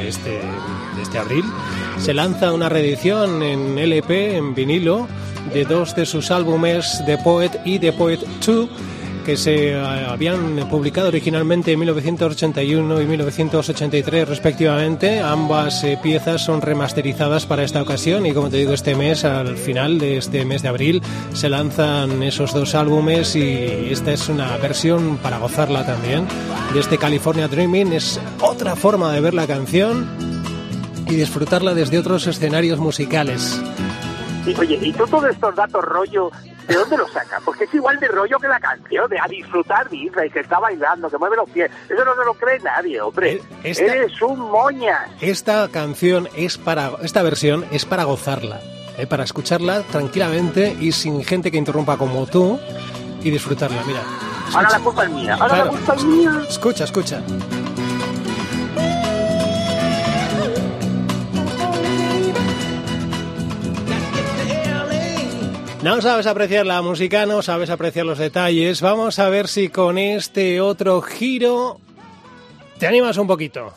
este, 0.00 0.30
de 0.30 1.02
este 1.02 1.18
abril 1.18 1.44
se 1.98 2.14
lanza 2.14 2.50
una 2.54 2.70
reedición 2.70 3.42
en 3.42 3.78
LP, 3.78 4.38
en 4.38 4.54
vinilo, 4.54 5.06
de 5.52 5.66
dos 5.66 5.94
de 5.94 6.06
sus 6.06 6.30
álbumes, 6.30 7.02
The 7.04 7.18
Poet 7.18 7.60
y 7.66 7.78
The 7.78 7.92
Poet 7.92 8.20
2 8.46 8.70
que 9.22 9.36
se 9.36 9.70
eh, 9.70 10.06
habían 10.08 10.56
publicado 10.68 11.08
originalmente 11.08 11.72
en 11.72 11.78
1981 11.78 13.00
y 13.00 13.06
1983 13.06 14.28
respectivamente. 14.28 15.20
Ambas 15.20 15.84
eh, 15.84 15.98
piezas 16.02 16.44
son 16.44 16.60
remasterizadas 16.60 17.46
para 17.46 17.62
esta 17.62 17.82
ocasión 17.82 18.26
y 18.26 18.32
como 18.32 18.50
te 18.50 18.58
digo 18.58 18.72
este 18.72 18.94
mes, 18.94 19.24
al 19.24 19.56
final 19.56 19.98
de 19.98 20.16
este 20.18 20.44
mes 20.44 20.62
de 20.62 20.68
abril, 20.68 21.02
se 21.32 21.48
lanzan 21.48 22.22
esos 22.22 22.52
dos 22.52 22.74
álbumes 22.74 23.36
y 23.36 23.88
esta 23.90 24.12
es 24.12 24.28
una 24.28 24.56
versión 24.58 25.18
para 25.18 25.38
gozarla 25.38 25.84
también 25.86 26.26
de 26.72 26.80
este 26.80 26.98
California 26.98 27.48
Dreaming. 27.48 27.92
Es 27.92 28.20
otra 28.40 28.76
forma 28.76 29.12
de 29.12 29.20
ver 29.20 29.34
la 29.34 29.46
canción 29.46 30.06
y 31.08 31.14
disfrutarla 31.14 31.74
desde 31.74 31.98
otros 31.98 32.26
escenarios 32.26 32.78
musicales. 32.78 33.60
Y, 34.46 34.58
oye, 34.58 34.78
¿y 34.82 34.92
tú 34.92 35.06
todos 35.06 35.30
estos 35.30 35.54
datos 35.54 35.84
rollo, 35.84 36.30
de 36.66 36.74
dónde 36.74 36.96
los 36.96 37.10
sacas? 37.12 37.40
Porque 37.44 37.64
es 37.64 37.74
igual 37.74 37.98
de 38.00 38.08
rollo 38.08 38.38
que 38.38 38.48
la 38.48 38.58
canción, 38.60 39.08
de 39.08 39.18
a 39.20 39.26
disfrutar, 39.28 39.88
dice, 39.88 40.30
que 40.30 40.40
está 40.40 40.58
bailando, 40.58 41.08
que 41.08 41.18
mueve 41.18 41.36
los 41.36 41.48
pies. 41.50 41.70
Eso 41.88 42.04
no 42.04 42.14
se 42.16 42.24
lo 42.24 42.34
cree 42.34 42.58
nadie, 42.60 43.00
hombre. 43.00 43.34
Eh, 43.34 43.42
esta- 43.64 43.84
Eres 43.84 44.20
un 44.22 44.38
moñas. 44.40 45.08
Esta 45.20 45.68
canción 45.68 46.28
es 46.36 46.58
para, 46.58 46.90
esta 47.02 47.22
versión 47.22 47.64
es 47.70 47.84
para 47.84 48.04
gozarla, 48.04 48.60
¿eh? 48.98 49.06
para 49.06 49.24
escucharla 49.24 49.82
tranquilamente 49.82 50.76
y 50.80 50.92
sin 50.92 51.22
gente 51.24 51.50
que 51.50 51.58
interrumpa 51.58 51.96
como 51.96 52.26
tú 52.26 52.58
y 53.22 53.30
disfrutarla. 53.30 53.82
Mira, 53.86 54.00
Ahora 54.54 54.68
la 54.70 54.80
culpa 54.80 55.04
es 55.04 55.10
mía, 55.10 55.34
ahora 55.34 55.48
Claro. 55.54 55.64
la 55.64 55.70
culpa 55.70 55.94
es 55.94 56.04
mía. 56.04 56.42
escucha, 56.48 56.84
escucha. 56.84 57.22
No 65.82 66.00
sabes 66.00 66.26
apreciar 66.26 66.64
la 66.64 66.80
música, 66.80 67.26
no 67.26 67.42
sabes 67.42 67.68
apreciar 67.68 68.06
los 68.06 68.18
detalles. 68.18 68.80
Vamos 68.80 69.18
a 69.18 69.28
ver 69.28 69.48
si 69.48 69.68
con 69.68 69.98
este 69.98 70.60
otro 70.60 71.02
giro 71.02 71.80
te 72.78 72.86
animas 72.86 73.16
un 73.16 73.26
poquito. 73.26 73.74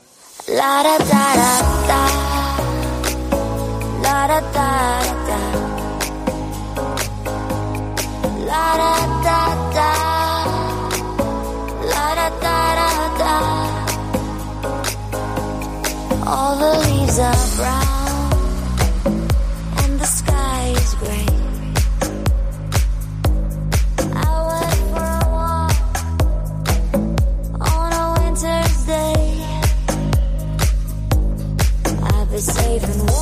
Be 32.45 32.51
safe 32.51 32.83
and 32.83 33.09
warm 33.09 33.14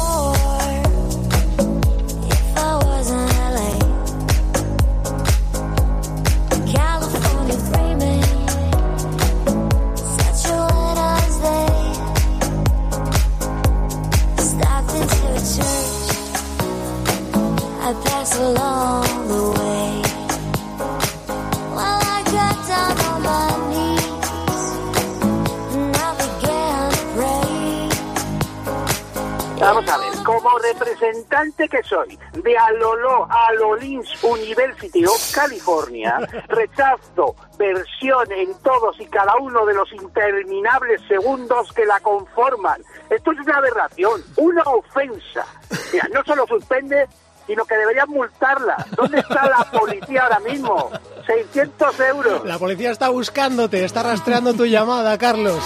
representante 31.54 31.70
que 31.70 31.84
soy 31.84 32.20
de 32.42 32.58
Alolo 32.58 33.28
Alolins 33.30 34.24
University 34.24 35.06
of 35.06 35.34
California, 35.34 36.18
rechazo 36.48 37.36
versión 37.58 38.32
en 38.32 38.54
todos 38.60 39.00
y 39.00 39.06
cada 39.06 39.36
uno 39.38 39.66
de 39.66 39.74
los 39.74 39.92
interminables 39.94 41.02
segundos 41.08 41.72
que 41.74 41.86
la 41.86 42.00
conforman. 42.00 42.82
Esto 43.10 43.32
es 43.32 43.40
una 43.40 43.58
aberración, 43.58 44.22
una 44.38 44.64
ofensa. 44.64 45.46
Mira, 45.92 46.08
no 46.14 46.24
solo 46.24 46.46
suspende, 46.48 47.08
sino 47.48 47.66
que 47.66 47.76
deberían 47.76 48.10
multarla. 48.10 48.86
¿Dónde 48.96 49.20
está 49.20 49.48
la 49.50 49.70
policía 49.72 50.24
ahora 50.24 50.40
mismo? 50.40 50.90
600 51.26 52.00
euros. 52.00 52.46
La 52.46 52.58
policía 52.58 52.92
está 52.92 53.10
buscándote, 53.10 53.84
está 53.84 54.04
rastreando 54.04 54.54
tu 54.54 54.66
llamada, 54.66 55.18
Carlos. 55.18 55.64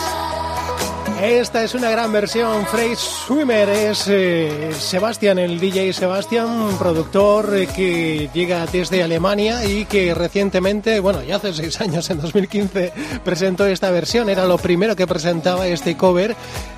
Esta 1.21 1.63
es 1.63 1.73
una 1.73 1.89
gran 1.89 2.11
versión. 2.11 2.65
Frey 2.67 2.95
Swimmer 2.95 3.67
es 3.69 4.07
eh, 4.07 4.71
Sebastián, 4.77 5.39
el 5.39 5.59
DJ 5.59 5.91
Sebastián, 5.91 6.75
productor 6.77 7.65
que 7.75 8.29
llega 8.33 8.65
desde 8.67 9.01
Alemania 9.01 9.65
y 9.65 9.85
que 9.85 10.13
recientemente, 10.13 10.99
bueno, 10.99 11.23
ya 11.23 11.37
hace 11.37 11.53
seis 11.53 11.81
años, 11.81 12.07
en 12.11 12.21
2015, 12.21 12.93
presentó 13.23 13.65
esta 13.65 13.89
versión. 13.89 14.29
Era 14.29 14.45
lo 14.45 14.59
primero 14.59 14.95
que 14.95 15.07
presentaba 15.07 15.67
este 15.67 15.97
cover, 15.97 16.35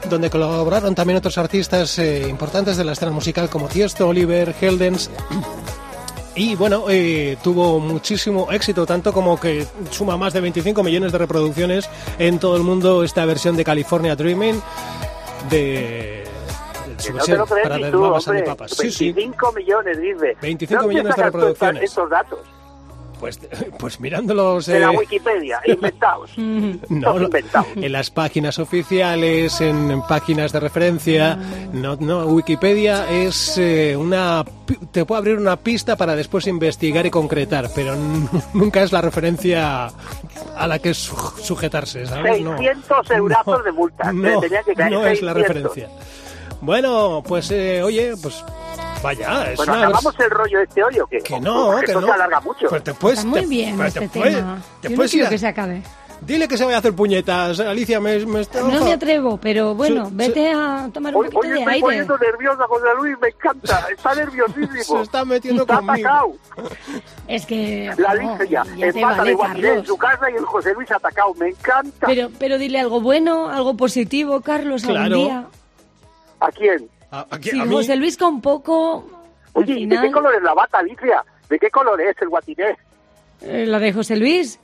donde 0.10 0.30
colaboraron 0.30 0.96
también 0.96 1.18
otros 1.18 1.38
artistas 1.38 2.00
eh, 2.00 2.26
importantes 2.30 2.78
de 2.78 2.86
la 2.86 2.94
escena 2.94 3.12
musical 3.12 3.50
como 3.50 3.68
Tiesto, 3.68 4.08
Oliver, 4.08 4.56
Heldens. 4.62 5.10
Y 6.40 6.56
bueno, 6.56 6.86
eh, 6.88 7.36
tuvo 7.44 7.82
muchísimo 7.82 8.50
éxito, 8.50 8.86
tanto 8.86 9.12
como 9.12 9.38
que 9.38 9.68
suma 9.92 10.16
más 10.16 10.32
de 10.32 10.40
25 10.40 10.82
millones 10.84 11.12
de 11.12 11.18
reproducciones 11.18 11.90
en 12.18 12.40
todo 12.40 12.56
el 12.56 12.64
mundo 12.64 13.04
esta 13.04 13.26
versión 13.26 13.58
de 13.58 13.66
California 13.66 14.16
Dreaming 14.16 14.62
de, 15.50 16.24
su 16.98 17.12
no 17.12 17.20
te 17.26 17.34
versión 17.34 17.38
lo 17.40 17.46
crees 17.46 17.64
para 17.64 17.78
ni 17.78 17.92
tú, 17.92 18.04
hombre. 18.06 18.40
the 18.40 18.44
papas. 18.44 18.72
Sí, 18.72 18.90
sí, 18.90 19.12
25 19.12 19.52
millones, 19.52 20.00
dice. 20.00 20.38
25 20.42 20.70
¿De 20.70 20.76
dónde 20.76 20.88
millones 20.88 21.16
de 21.18 21.24
reproducciones. 21.24 21.84
estos 21.84 22.10
datos? 22.10 22.40
Pues, 23.20 23.40
pues 23.80 24.00
mirándolos 24.00 24.66
De 24.68 24.80
la 24.80 24.92
eh, 24.94 24.98
Wikipedia, 24.98 25.60
inventados. 25.66 26.32
no, 26.38 26.80
no, 26.90 27.22
inventados. 27.22 27.68
en 27.76 27.92
las 27.92 28.10
páginas 28.10 28.58
oficiales, 28.60 29.62
en, 29.62 29.92
en 29.92 30.02
páginas 30.04 30.52
de 30.52 30.60
referencia. 30.60 31.36
No, 31.74 31.96
no, 32.00 32.26
Wikipedia 32.28 33.10
es 33.10 33.58
eh, 33.58 33.96
una. 33.98 34.44
Te 34.92 35.04
puede 35.06 35.20
abrir 35.20 35.38
una 35.38 35.56
pista 35.58 35.96
para 35.96 36.16
después 36.16 36.46
investigar 36.48 37.06
y 37.06 37.10
concretar, 37.12 37.70
pero 37.76 37.96
nunca 38.54 38.82
es 38.84 38.92
la 38.92 39.02
referencia 39.02 39.88
a 40.56 40.68
la 40.68 40.80
que 40.80 40.94
su- 40.94 41.16
sujetarse, 41.44 42.06
¿sabes? 42.06 42.42
No. 42.42 42.58
600 42.58 43.12
eurazos 43.12 43.64
de 43.64 43.72
multa. 43.72 44.12
No, 44.14 44.40
Te 44.40 44.48
tenía 44.50 44.64
que 44.64 44.74
caer 44.74 44.92
no 44.92 45.06
es 45.06 45.22
la 45.22 45.34
600. 45.34 45.36
referencia. 45.74 45.90
Bueno, 46.62 47.24
pues 47.26 47.50
eh, 47.52 47.82
oye, 47.84 48.14
pues 48.22 48.44
Vaya, 49.02 49.52
es 49.52 49.58
Bueno, 49.58 49.74
una 49.74 49.82
¿acabamos 49.84 50.20
el 50.20 50.30
rollo 50.30 50.60
este 50.62 50.84
hoy 50.84 51.00
o 51.00 51.08
qué? 51.08 51.20
Que 51.20 51.40
no, 51.40 51.68
Porque 51.68 51.86
que 51.86 51.92
esto 51.92 52.02
no. 52.02 52.08
se 52.08 52.14
alarga 52.14 52.42
mucho. 52.42 52.68
Pues 52.70 52.84
te 52.84 52.94
puedes, 52.94 53.20
Está 53.20 53.30
muy 53.30 53.42
te- 53.42 53.48
bien 53.48 53.78
pues 53.78 53.94
te 53.94 54.04
este 54.06 54.20
puedes- 54.20 54.36
tema. 54.36 54.62
te 54.82 54.88
Yo 54.88 54.90
no 54.92 54.96
puedes 54.98 55.14
ir 55.14 55.18
quiero 55.20 55.28
a- 55.28 55.30
que 55.30 55.38
se 55.38 55.48
acabe. 55.48 55.82
Dile 56.22 56.50
que 56.50 56.58
se 56.58 56.66
vaya 56.66 56.76
a 56.76 56.80
hacer 56.80 56.94
puñetas, 56.94 57.62
Alicia, 57.62 58.02
me, 58.02 58.20
me 58.26 58.42
está... 58.42 58.60
No 58.60 58.84
me 58.84 58.92
atrevo, 58.92 59.38
pero 59.38 59.74
bueno, 59.74 60.08
Sí, 60.08 60.12
vete 60.16 60.52
a 60.52 60.90
tomar 60.94 61.16
un 61.16 61.22
Hoy, 61.24 61.30
poquito 61.32 61.40
hoy 61.40 61.48
de 61.48 61.60
estoy 61.60 61.74
aire. 61.76 61.82
poniendo 61.86 62.18
nerviosa, 62.18 62.68
José 62.68 62.86
Luis, 62.98 63.18
me 63.22 63.28
encanta. 63.30 63.86
Está 63.90 64.16
nerviosísimo. 64.16 64.98
Se 64.98 65.02
está 65.04 65.24
metiendo 65.24 65.62
Está 65.62 65.78
conmigo. 65.78 66.10
atacado. 66.10 66.34
Es 67.26 67.46
que... 67.46 67.94
La 67.98 68.16
no, 68.16 68.34
Alicia 68.36 68.46
ya 68.78 68.86
en 68.86 68.94
te 68.94 69.02
pata 69.02 69.16
vale, 69.20 69.30
de 69.30 69.36
Guatiré 69.38 69.74
en 69.76 69.86
su 69.86 69.98
casa 69.98 70.30
y 70.30 70.36
el 70.36 70.44
José 70.46 70.74
Luis 70.74 70.92
atacado. 70.92 71.34
Me 71.36 71.48
encanta. 71.48 72.06
Pero, 72.08 72.30
pero 72.38 72.58
dile 72.58 72.82
algo 72.82 73.00
bueno, 73.00 73.48
algo 73.48 73.78
positivo, 73.78 74.42
Carlos, 74.42 74.82
Claro. 74.84 75.02
algún 75.04 75.18
día. 75.26 75.46
¿A 76.42 76.52
quién? 76.52 76.90
A, 77.12 77.28
aquí- 77.32 77.50
Si 77.52 77.60
a 77.60 77.66
mí- 77.66 77.74
José 77.76 77.96
Luis 77.96 78.18
con 78.18 78.42
poco... 78.42 79.06
Oye, 79.54 79.74
¿y 79.74 79.80
final, 79.80 80.02
¿de 80.02 80.08
qué 80.08 80.14
color 80.14 80.36
es 80.36 80.44
la 80.44 80.54
bata, 80.54 80.78
Alicia? 80.80 81.24
¿De 81.50 81.58
qué 81.60 81.70
color 81.72 82.00
es 82.02 82.16
el 82.22 82.30
guatiné? 82.30 82.78
eh, 83.42 83.66
la 83.66 83.80
de 83.80 83.94
José 83.94 84.16
Luis, 84.18 84.60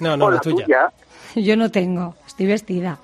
No, 0.00 0.16
no, 0.16 0.26
¿O 0.26 0.30
la 0.30 0.34
la 0.36 0.40
tuya. 0.42 0.64
tuya? 0.64 0.92
yo 1.36 1.56
no 1.56 1.70
tengo, 1.70 2.14
estoy 2.26 2.46
vestida. 2.46 2.98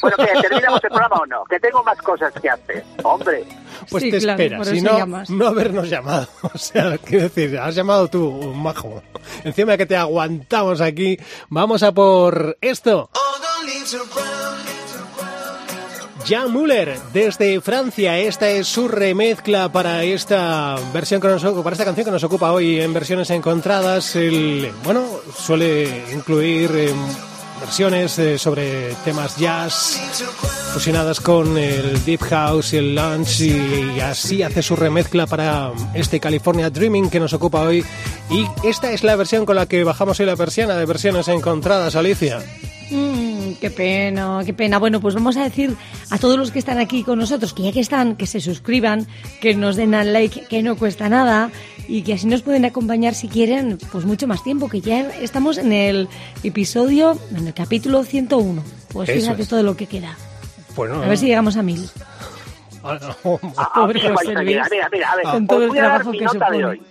Bueno, 0.00 0.16
que 0.18 0.26
terminamos 0.42 0.82
el 0.84 0.90
programa 0.90 1.16
o 1.16 1.26
no, 1.26 1.44
que 1.44 1.58
tengo 1.58 1.82
más 1.82 1.98
cosas 1.98 2.32
que 2.40 2.48
hacer. 2.50 2.84
Hombre, 3.02 3.44
Pues 3.88 4.02
Sí, 4.04 4.10
te 4.10 4.18
claro, 4.18 4.42
esperas, 4.42 4.68
si 4.68 4.80
no, 4.82 4.98
llamas. 4.98 5.30
no 5.30 5.46
habernos 5.48 5.88
llamado. 5.90 6.28
O 6.54 6.58
sea, 6.58 6.96
quiero 6.98 7.24
decir, 7.24 7.58
has 7.58 7.74
llamado 7.74 8.08
tú, 8.08 8.28
un 8.28 8.62
majo. 8.62 9.02
Encima 9.44 9.76
que 9.76 9.86
te 9.86 9.96
aguantamos 9.96 10.80
aquí, 10.80 11.18
vamos 11.48 11.82
a 11.82 11.92
por 11.92 12.56
esto. 12.60 13.10
Jan 16.26 16.52
Müller, 16.52 16.98
desde 17.12 17.60
Francia, 17.60 18.18
esta 18.18 18.48
es 18.50 18.68
su 18.68 18.88
remezcla 18.88 19.70
para 19.72 20.04
esta 20.04 20.76
versión 20.92 21.20
que 21.20 21.28
nos, 21.28 21.42
para 21.42 21.72
esta 21.72 21.84
canción 21.84 22.04
que 22.04 22.10
nos 22.10 22.24
ocupa 22.24 22.52
hoy 22.52 22.80
en 22.80 22.92
versiones 22.92 23.30
encontradas. 23.30 24.16
El, 24.16 24.70
bueno, 24.84 25.04
suele 25.36 26.04
incluir 26.12 26.70
eh, 26.74 26.92
versiones 27.60 28.18
eh, 28.18 28.38
sobre 28.38 28.94
temas 29.04 29.36
jazz 29.36 30.00
fusionadas 30.72 31.20
con 31.20 31.58
el 31.58 32.04
deep 32.04 32.20
house 32.22 32.74
y 32.74 32.76
el 32.76 32.98
y, 33.40 33.96
y 33.96 34.00
así 34.00 34.42
hace 34.42 34.62
su 34.62 34.76
remezcla 34.76 35.26
para 35.26 35.72
este 35.94 36.20
California 36.20 36.70
Dreaming 36.70 37.10
que 37.10 37.18
nos 37.18 37.32
ocupa 37.32 37.62
hoy 37.62 37.84
y 38.30 38.46
esta 38.62 38.92
es 38.92 39.02
la 39.02 39.16
versión 39.16 39.44
con 39.44 39.56
la 39.56 39.66
que 39.66 39.82
bajamos 39.82 40.20
hoy 40.20 40.26
la 40.26 40.36
persiana 40.36 40.76
de 40.76 40.86
versiones 40.86 41.26
encontradas, 41.28 41.96
Alicia. 41.96 42.38
Mm, 42.90 43.29
qué 43.60 43.70
pena, 43.70 44.40
qué 44.44 44.52
pena. 44.54 44.78
Bueno, 44.78 45.00
pues 45.00 45.14
vamos 45.14 45.36
a 45.36 45.44
decir 45.44 45.74
a 46.10 46.18
todos 46.18 46.36
los 46.38 46.50
que 46.50 46.58
están 46.58 46.78
aquí 46.78 47.04
con 47.04 47.18
nosotros 47.18 47.52
que 47.52 47.62
ya 47.62 47.72
que 47.72 47.80
están, 47.80 48.16
que 48.16 48.26
se 48.26 48.40
suscriban, 48.40 49.06
que 49.40 49.54
nos 49.54 49.76
den 49.76 49.94
al 49.94 50.12
like, 50.12 50.46
que 50.46 50.62
no 50.62 50.76
cuesta 50.76 51.08
nada 51.08 51.50
y 51.88 52.02
que 52.02 52.14
así 52.14 52.26
nos 52.26 52.42
pueden 52.42 52.64
acompañar 52.64 53.14
si 53.14 53.28
quieren, 53.28 53.78
pues 53.92 54.04
mucho 54.04 54.26
más 54.26 54.42
tiempo, 54.42 54.68
que 54.68 54.80
ya 54.80 55.00
estamos 55.20 55.58
en 55.58 55.72
el 55.72 56.08
episodio, 56.42 57.18
en 57.36 57.46
el 57.46 57.54
capítulo 57.54 58.02
101. 58.04 58.62
Pues 58.92 59.08
Eso 59.08 59.20
fíjate 59.20 59.42
es. 59.42 59.48
todo 59.48 59.62
lo 59.62 59.76
que 59.76 59.86
queda. 59.86 60.16
Bueno, 60.74 61.02
A 61.02 61.08
ver 61.08 61.18
si 61.18 61.26
llegamos 61.26 61.56
a 61.56 61.62
mil. 61.62 61.88
Ah, 62.82 62.98
no. 63.24 63.40
a, 63.56 63.62
a 63.62 63.72
Pobre 63.74 64.00
mí 64.00 64.08
me 64.08 64.14
José 64.14 64.26
vais 64.26 64.36
a 64.38 64.42
Luis. 64.42 64.48
llegar. 64.54 64.68
Mira, 64.70 64.88
mira, 64.90 65.12
a 65.12 65.16
ver, 65.16 65.24
Con 65.26 65.46
todo 65.46 65.64
el 65.64 65.70
trabajo 65.72 66.10
mi 66.12 66.18
que 66.18 66.24
nota 66.24 66.38
de 66.50 66.56
supone. 66.58 66.64
hoy. 66.64 66.82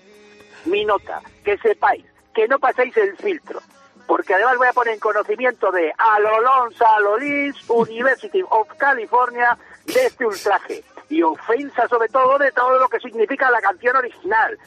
Mi 0.66 0.86
nota, 0.86 1.22
que 1.44 1.58
sepáis 1.58 2.04
que 2.36 2.48
no 2.48 2.60
paséis 2.60 2.96
el 2.98 3.18
filtro. 3.18 3.60
Porque 4.10 4.34
además 4.34 4.58
voy 4.58 4.68
a 4.68 4.74
poner 4.74 4.96
en 4.96 5.00
conocimiento 5.00 5.72
de 5.72 5.94
Alolón 5.96 6.74
Salolins, 6.74 7.56
University 7.70 8.42
of 8.50 8.68
California, 8.76 9.56
de 9.86 10.08
este 10.08 10.26
ultraje. 10.26 10.84
Y 11.10 11.22
ofensa 11.22 11.88
sobre 11.88 12.10
todo 12.10 12.40
de 12.40 12.52
todo 12.52 12.80
lo 12.80 12.90
que 12.90 13.00
significa 13.00 13.52
la 13.52 13.62
canción 13.62 13.96
original. 13.96 14.58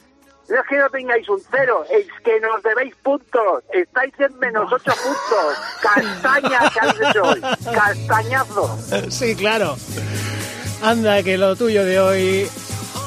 No 0.49 0.61
es 0.61 0.67
que 0.69 0.77
no 0.77 0.89
tengáis 0.91 1.29
un 1.29 1.43
cero, 1.51 1.85
es 1.91 2.07
que 2.25 2.39
nos 2.39 2.63
debéis 2.63 2.95
puntos. 3.03 3.65
Estáis 3.73 4.15
en 4.21 4.39
menos 4.39 4.73
ocho 4.73 4.93
puntos. 5.03 5.59
Castaña 5.83 6.61
que 6.71 6.81
habéis 6.81 7.11
hecho 7.11 7.23
hoy. 7.25 7.41
Castañazo. 7.75 8.79
Sí, 9.11 9.35
claro. 9.35 9.75
Anda, 10.85 11.21
que 11.25 11.37
lo 11.37 11.57
tuyo 11.57 11.85
de 11.85 11.99
hoy. 11.99 12.49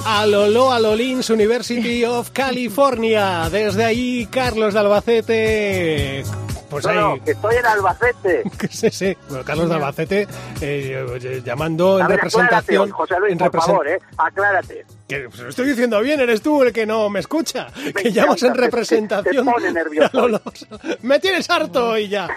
Alolo 0.05 0.71
Alolins 0.71 1.29
University 1.29 2.05
of 2.05 2.29
California. 2.31 3.49
Desde 3.49 3.83
ahí, 3.85 4.27
Carlos 4.31 4.73
de 4.73 4.79
Albacete. 4.79 6.23
Pues 6.69 6.85
ahí. 6.85 6.97
no, 6.97 7.23
que 7.23 7.31
estoy 7.31 7.55
en 7.55 7.65
Albacete. 7.65 8.43
sí, 8.69 8.89
sí. 8.89 9.17
Bueno, 9.29 9.43
Carlos 9.45 9.69
de 9.69 9.75
Albacete 9.75 10.27
eh, 10.61 11.41
llamando 11.45 11.99
en 11.99 12.07
ver, 12.07 12.17
representación. 12.17 12.89
José 12.91 13.19
Luis, 13.19 13.31
en 13.33 13.37
por 13.37 13.51
represent- 13.51 13.65
favor, 13.65 13.87
¿eh? 13.87 13.99
Aclárate. 14.17 14.85
Que 15.07 15.27
se 15.35 15.43
lo 15.43 15.49
estoy 15.49 15.67
diciendo 15.67 15.99
bien, 16.01 16.19
eres 16.19 16.41
tú 16.41 16.63
el 16.63 16.73
que 16.73 16.85
no 16.87 17.09
me 17.11 17.19
escucha. 17.19 17.67
que 17.95 18.11
llamas 18.11 18.41
en 18.41 18.47
encanta, 18.49 18.53
te- 18.53 18.61
representación. 18.65 19.45
te 19.45 19.51
pone 19.51 19.71
nervioso. 19.71 20.27
de. 20.27 20.97
Me 21.03 21.19
tienes 21.19 21.47
harto 21.49 21.89
hoy 21.91 22.07
ya. 22.07 22.27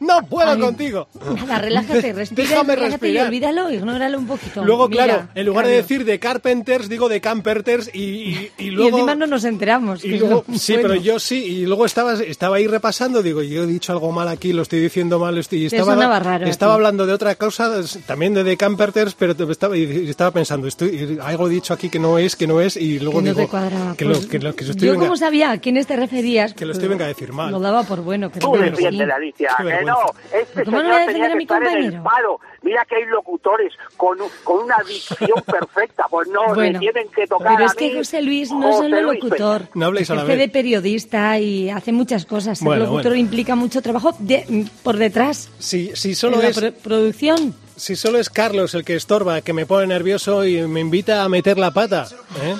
No 0.00 0.22
puedo 0.26 0.50
Ay, 0.50 0.60
contigo. 0.60 1.08
Nada, 1.36 1.58
relájate, 1.60 2.12
respira, 2.12 2.48
Déjame 2.50 2.76
relájate 2.76 3.08
y 3.08 3.12
respirar. 3.12 3.26
olvídalo, 3.28 3.70
ignóralo 3.70 4.18
un 4.18 4.26
poquito. 4.26 4.62
Luego, 4.62 4.88
Mira, 4.88 5.04
claro, 5.04 5.28
en 5.34 5.46
lugar 5.46 5.64
de 5.64 5.72
Carlos. 5.72 5.88
decir 5.88 6.04
de 6.04 6.18
Carpenters, 6.18 6.88
digo 6.90 7.08
de 7.08 7.20
Camperters 7.22 7.90
y, 7.94 8.00
y, 8.02 8.50
y 8.58 8.64
Y 8.66 8.70
luego... 8.72 8.98
encima 8.98 9.14
no 9.14 9.26
nos 9.26 9.44
enteramos. 9.44 10.04
y 10.04 10.18
luego- 10.18 10.44
sí, 10.54 10.74
bueno. 10.74 10.88
pero 10.90 11.00
yo 11.00 11.18
sí, 11.18 11.42
y 11.42 11.66
luego 11.66 11.86
estaba, 11.86 12.12
estaba 12.14 12.56
ahí 12.56 12.66
repasando, 12.66 13.22
digo, 13.22 13.40
yo 13.42 13.62
he 13.62 13.66
dicho 13.66 13.90
algo 13.90 14.12
mal 14.12 14.28
aquí, 14.28 14.52
lo 14.52 14.60
estoy 14.62 14.80
diciendo 14.80 15.18
mal, 15.18 15.38
estoy, 15.38 15.60
y 15.62 15.66
estaba, 15.66 16.18
raro 16.18 16.44
estaba 16.46 16.74
hablando 16.74 17.06
de 17.06 17.14
otra 17.14 17.36
cosa, 17.36 17.72
también 18.06 18.34
de, 18.34 18.44
de 18.44 18.56
Camperters, 18.58 19.14
pero 19.14 19.32
estaba, 19.50 19.76
y 19.78 20.10
estaba 20.10 20.30
pensando, 20.30 20.66
estoy, 20.68 21.18
algo 21.22 21.46
he 21.48 21.50
dicho 21.50 21.72
aquí 21.72 21.88
que 21.88 22.01
no 22.02 22.18
es, 22.18 22.36
que 22.36 22.46
no 22.46 22.60
es, 22.60 22.76
y 22.76 22.98
luego 22.98 23.20
que 23.20 23.28
no 23.28 23.34
digo 23.34 23.46
te 23.46 23.48
cuadraba. 23.50 23.96
que, 23.96 24.04
Pues, 24.04 24.22
lo, 24.24 24.28
que, 24.28 24.38
lo, 24.40 24.54
que 24.54 24.64
estoy 24.64 24.86
yo 24.88 24.92
venga- 24.92 25.04
como 25.06 25.16
sabía 25.16 25.52
a 25.52 25.58
quiénes 25.58 25.86
te 25.86 25.96
referías, 25.96 26.52
Que 26.52 26.66
lo 26.66 26.72
estoy 26.72 26.88
pues, 26.88 26.98
venga 26.98 27.04
a 27.06 27.08
decir 27.08 27.32
mal. 27.32 27.50
Lo 27.50 27.60
daba 27.60 27.84
por 27.84 28.02
bueno, 28.02 28.28
pero 28.28 28.40
Tú 28.44 28.48
bueno, 28.50 28.66
defiende 28.66 29.04
sí. 29.04 29.06
la 29.08 29.14
Alicia. 29.14 29.50
Que 29.58 29.84
no, 29.86 29.96
este 30.38 30.64
¿Cómo 30.64 30.76
no 30.76 30.82
señor 30.82 30.92
voy 30.92 31.02
a 31.02 31.06
tenía 31.06 31.06
defender 31.06 31.24
a 31.24 31.28
que 31.30 31.36
mi 31.36 31.42
estar 31.44 31.62
en 31.62 31.68
el 31.84 31.92
compañero? 31.94 32.40
Mira 32.64 32.84
que 32.88 32.94
hay 32.96 33.04
locutores 33.06 33.72
con, 33.96 34.18
con 34.44 34.64
una 34.64 34.76
dicción 34.86 35.42
perfecta. 35.46 36.04
Pues 36.10 36.28
no, 36.28 36.46
me 36.48 36.54
Bueno, 36.54 36.78
tienen 36.80 37.08
que 37.08 37.26
tocar 37.26 37.52
pero 37.56 37.64
a 37.64 37.66
es 37.66 37.74
que 37.74 37.88
mí. 37.90 37.96
José 37.96 38.22
Luis 38.22 38.52
no 38.52 38.68
es 38.70 38.76
solo 38.76 39.02
Luis 39.02 39.22
locutor. 39.24 39.62
No 39.74 39.86
habléis 39.86 40.10
a 40.10 40.14
la 40.14 40.24
vez. 40.24 40.38
de 40.38 40.48
periodista 40.48 41.38
y 41.40 41.70
hace 41.70 41.92
muchas 41.92 42.24
cosas. 42.26 42.60
Bueno, 42.62 42.84
locutor 42.84 43.04
bueno. 43.12 43.16
implica 43.16 43.56
mucho 43.56 43.82
trabajo 43.82 44.14
de- 44.18 44.66
por 44.82 44.96
detrás. 44.96 45.50
Si 45.58 45.90
En 45.90 46.14
solo 46.14 46.40
la 46.40 46.48
es... 46.48 46.58
pro- 46.58 46.72
producción. 46.72 47.54
Si 47.82 47.96
solo 47.96 48.20
es 48.20 48.30
Carlos 48.30 48.74
el 48.74 48.84
que 48.84 48.94
estorba, 48.94 49.40
que 49.40 49.52
me 49.52 49.66
pone 49.66 49.88
nervioso 49.88 50.44
y 50.46 50.60
me 50.68 50.78
invita 50.78 51.24
a 51.24 51.28
meter 51.28 51.58
la 51.58 51.72
pata. 51.72 52.06
¿eh? 52.40 52.54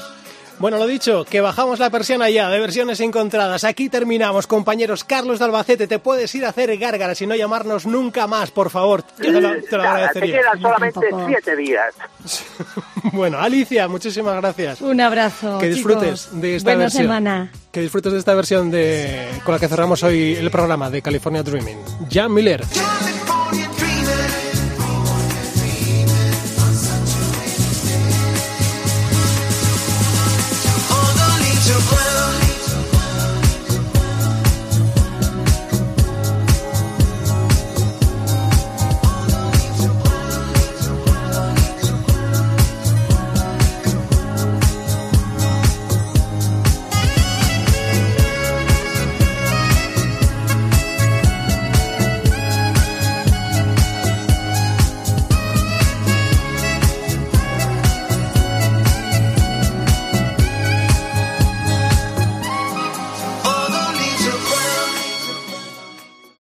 Bueno, 0.58 0.78
lo 0.78 0.87
dicho, 0.88 1.24
que 1.24 1.40
bajamos 1.40 1.78
la 1.78 1.90
persiana 1.90 2.29
ya 2.29 2.50
de 2.50 2.58
versiones 2.58 2.98
encontradas. 2.98 3.62
Aquí 3.62 3.88
terminamos, 3.88 4.48
compañeros. 4.48 5.04
Carlos 5.04 5.38
de 5.38 5.44
Albacete, 5.44 5.87
te 5.87 6.00
puedes 6.00 6.35
ir 6.35 6.44
a 6.44 6.48
hacer 6.48 6.77
gárgaras 6.77 7.23
y 7.23 7.29
no 7.29 7.37
llamarnos 7.37 7.87
nunca 7.87 8.27
más, 8.27 8.50
por 8.50 8.70
favor. 8.70 9.02
Te 9.02 9.31
lo, 9.31 9.38
te 9.62 9.77
lo 9.77 9.83
Nada, 9.85 10.10
te 10.10 10.18
agradecería. 10.18 10.38
quedan 10.40 10.60
solamente 10.60 11.00
siete 11.29 11.54
días. 11.56 11.94
Bueno, 13.12 13.38
Alicia, 13.40 13.87
muchísimas 13.88 14.37
gracias. 14.40 14.81
Un 14.81 15.00
abrazo. 15.00 15.58
Que 15.58 15.68
disfrutes 15.68 16.25
chicos. 16.27 16.40
de 16.40 16.56
esta 16.56 16.70
Buena 16.70 16.85
versión. 16.85 17.02
semana. 17.04 17.52
Que 17.70 17.81
disfrutes 17.81 18.12
de 18.12 18.18
esta 18.20 18.35
versión 18.35 18.70
de 18.73 19.29
con 19.44 19.54
la 19.54 19.60
que 19.60 19.68
cerramos 19.68 20.02
hoy 20.02 20.35
el 20.35 20.50
programa 20.50 20.88
de 20.90 21.00
California 21.02 21.42
Dreaming. 21.44 21.79
Jan 22.10 22.33
Miller. 22.33 22.62